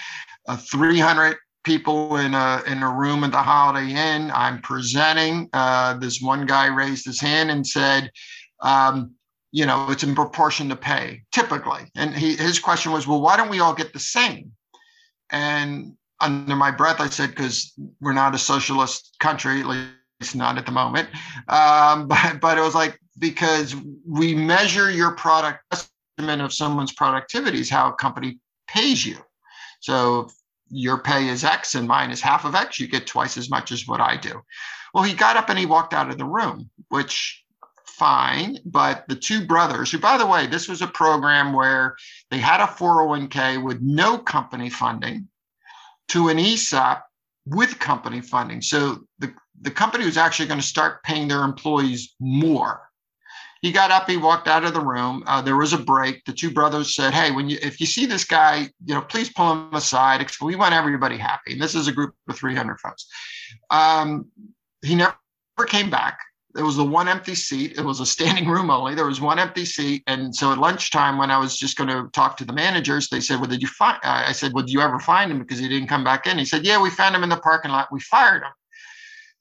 [0.47, 4.31] uh, 300 people in a, in a room at the Holiday Inn.
[4.33, 5.49] I'm presenting.
[5.53, 8.11] Uh, this one guy raised his hand and said,
[8.61, 9.15] um,
[9.55, 11.83] you know, it's in proportion to pay, typically.
[11.95, 14.51] And he, his question was, well, why don't we all get the same?
[15.31, 20.59] And under my breath, I said, because we're not a socialist country, at least not
[20.59, 21.09] at the moment.
[21.47, 27.61] Um, but, but it was like, because we measure your product estimate of someone's productivity
[27.61, 29.19] is how a company pays you.
[29.79, 30.31] So
[30.69, 33.71] your pay is X and mine is half of X, you get twice as much
[33.71, 34.43] as what I do.
[34.93, 37.44] Well, he got up and he walked out of the room, which
[37.95, 38.59] fine.
[38.65, 41.97] But the two brothers, who, by the way, this was a program where
[42.31, 45.29] they had a 401k with no company funding
[46.09, 47.05] to an ESOP
[47.47, 48.63] with company funding.
[48.63, 52.83] So the, the company was actually going to start paying their employees more.
[53.63, 55.25] He got up, he walked out of the room.
[55.27, 56.23] Uh, there was a break.
[56.27, 59.33] The two brothers said, Hey, when you if you see this guy, you know, please
[59.33, 60.27] pull him aside.
[60.43, 61.55] We want everybody happy.
[61.55, 63.07] And this is a group of 300 folks.
[63.71, 64.27] Um,
[64.83, 65.17] he never
[65.67, 66.19] came back
[66.55, 67.77] there was the one empty seat.
[67.77, 68.95] It was a standing room only.
[68.95, 70.05] There was one empty seat.
[70.07, 73.21] And so at lunchtime, when I was just going to talk to the managers, they
[73.21, 73.99] said, Well, did you find?
[74.05, 75.41] I said, Well, did you ever find him?
[75.41, 76.39] Because he didn't come back in.
[76.39, 77.89] He said, Yeah, we found him in the parking lot.
[77.91, 78.53] We fired him.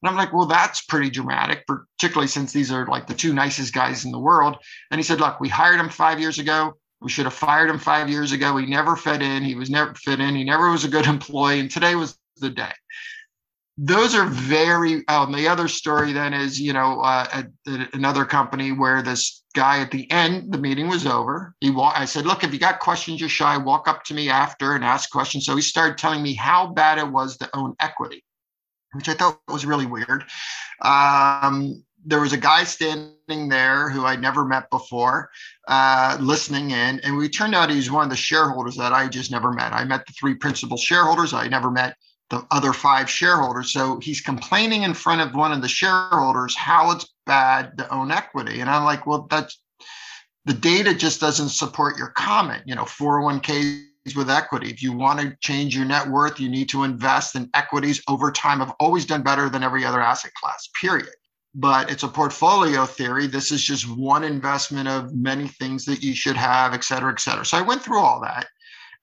[0.02, 3.74] And I'm like, Well, that's pretty dramatic, particularly since these are like the two nicest
[3.74, 4.58] guys in the world.
[4.90, 6.74] And he said, Look, we hired him five years ago.
[7.00, 8.58] We should have fired him five years ago.
[8.58, 9.44] He never fit in.
[9.44, 10.36] He was never fit in.
[10.36, 11.60] He never was a good employee.
[11.60, 12.72] And today was the day
[13.78, 18.24] those are very um, the other story then is you know uh, at, at another
[18.24, 22.26] company where this guy at the end the meeting was over he wa- i said
[22.26, 25.46] look if you got questions you're shy walk up to me after and ask questions
[25.46, 28.24] so he started telling me how bad it was to own equity
[28.94, 30.24] which i thought was really weird
[30.82, 35.30] um, there was a guy standing there who I'd never met before,
[35.70, 39.08] uh, listening in, and we turned out he was one of the shareholders that I
[39.08, 39.72] just never met.
[39.72, 41.34] I met the three principal shareholders.
[41.34, 41.96] I never met
[42.30, 43.72] the other five shareholders.
[43.72, 48.12] So he's complaining in front of one of the shareholders how it's bad to own
[48.12, 48.60] equity.
[48.62, 49.60] And I'm like, well, that's
[50.46, 52.64] the data just doesn't support your comment.
[52.66, 54.70] You know, 401ks with equity.
[54.70, 58.32] If you want to change your net worth, you need to invest in equities over
[58.32, 58.60] time.
[58.60, 61.10] Have always done better than every other asset class, period.
[61.56, 63.28] But it's a portfolio theory.
[63.28, 67.20] This is just one investment of many things that you should have, et cetera, et
[67.20, 67.46] cetera.
[67.46, 68.48] So I went through all that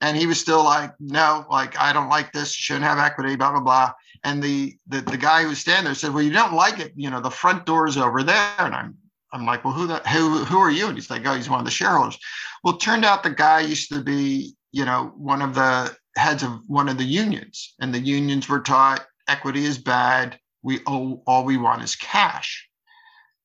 [0.01, 2.53] and he was still like, no, like I don't like this.
[2.53, 3.93] shouldn't have equity, blah blah blah.
[4.25, 6.93] And the, the the guy who was standing there said, well, you don't like it.
[6.97, 8.55] You know, the front door is over there.
[8.59, 8.97] And I'm
[9.33, 10.87] I'm like, well, who the who who are you?
[10.89, 12.19] And he's like, oh, he's one of the shareholders.
[12.65, 16.61] Well, turned out the guy used to be, you know, one of the heads of
[16.67, 20.39] one of the unions, and the unions were taught equity is bad.
[20.63, 22.69] We all, all we want is cash.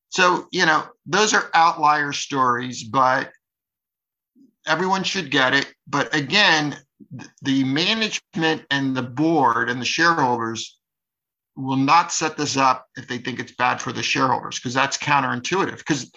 [0.10, 3.32] So, you know, those are outlier stories, but
[4.68, 5.74] everyone should get it.
[5.88, 6.78] But again,
[7.42, 10.78] the management and the board and the shareholders
[11.56, 14.98] will not set this up if they think it's bad for the shareholders because that's
[14.98, 16.12] counterintuitive because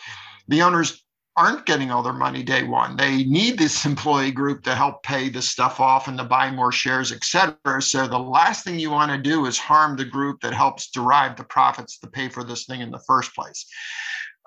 [0.48, 1.04] the owners
[1.36, 2.96] aren't getting all their money day one.
[2.96, 6.72] They need this employee group to help pay the stuff off and to buy more
[6.72, 7.80] shares et cetera.
[7.80, 11.36] So the last thing you want to do is harm the group that helps derive
[11.36, 13.64] the profits to pay for this thing in the first place.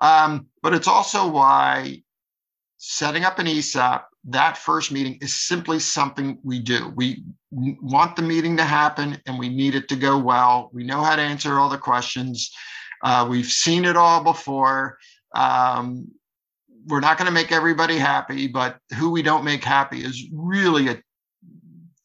[0.00, 2.02] Um, but it's also why
[2.84, 6.92] setting up an ESOP, that first meeting is simply something we do.
[6.96, 7.22] We
[7.52, 10.68] want the meeting to happen and we need it to go well.
[10.72, 12.50] We know how to answer all the questions.
[13.00, 14.98] Uh, we've seen it all before.
[15.32, 16.08] Um,
[16.88, 20.88] we're not going to make everybody happy, but who we don't make happy is really
[20.88, 21.00] a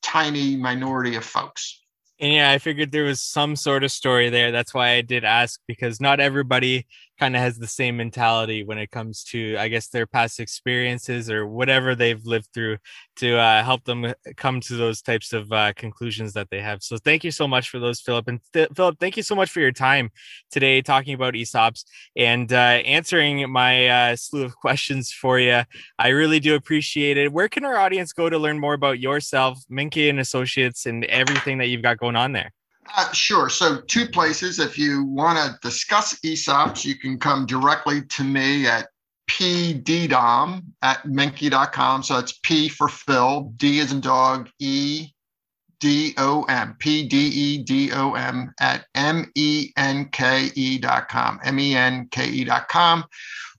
[0.03, 1.81] tiny minority of folks.
[2.19, 4.51] And yeah, I figured there was some sort of story there.
[4.51, 6.85] That's why I did ask because not everybody
[7.19, 11.29] kind of has the same mentality when it comes to i guess their past experiences
[11.29, 12.77] or whatever they've lived through
[13.17, 16.83] to uh, help them uh, come to those types of uh, conclusions that they have.
[16.83, 18.27] So thank you so much for those philip.
[18.27, 20.11] And th- philip thank you so much for your time
[20.51, 21.83] today talking about esops
[22.15, 22.55] and uh,
[22.85, 25.63] answering my uh, slew of questions for you
[25.99, 27.31] i really do appreciate it.
[27.31, 31.57] Where can our audience go to learn more about yourself Menke and associates and everything
[31.57, 32.51] that you've got going on there
[32.95, 33.49] uh, sure.
[33.49, 34.59] So, two places.
[34.59, 38.87] If you want to discuss ESOPs, you can come directly to me at
[39.29, 42.03] pdedom at menke.com.
[42.03, 45.09] So, it's P for Phil, D is in dog, E
[45.79, 51.39] D O M, P D E D O M at M E N K E.com,
[51.43, 53.05] M E N K E.com.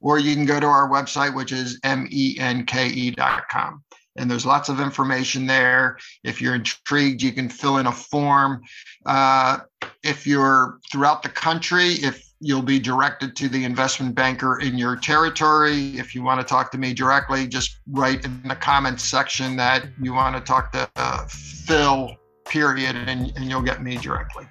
[0.01, 3.83] Or you can go to our website, which is M E N K E.com
[4.19, 5.99] and there's lots of information there.
[6.25, 8.63] If you're intrigued, you can fill in a form.
[9.07, 9.59] Uh,
[10.03, 14.97] if you're throughout the country, if you'll be directed to the investment banker in your
[14.97, 15.99] territory.
[15.99, 19.87] If you want to talk to me directly, just write in the comments section that
[20.01, 22.17] you want to talk to uh, Phil,
[22.47, 24.47] period, and, and you'll get me directly.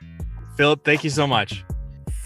[0.57, 1.63] Philip, thank you so much.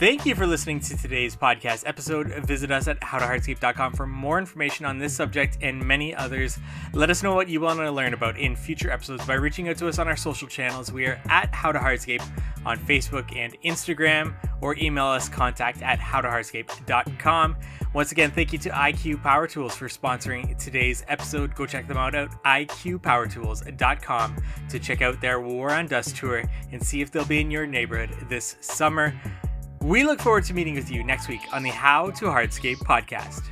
[0.02, 2.30] Thank you for listening to today's podcast episode.
[2.48, 6.58] Visit us at howtohardscape.com for more information on this subject and many others.
[6.94, 9.78] Let us know what you want to learn about in future episodes by reaching out
[9.78, 10.92] to us on our social channels.
[10.92, 17.58] We are at How to on Facebook and Instagram, or email us contact at howtohardscape.com.
[17.94, 21.54] Once again, thank you to IQ Power Tools for sponsoring today's episode.
[21.54, 24.36] Go check them out at iqpowertools.com
[24.68, 27.68] to check out their War on Dust tour and see if they'll be in your
[27.68, 29.14] neighborhood this summer.
[29.82, 33.50] We look forward to meeting with you next week on the How to Hardscape podcast.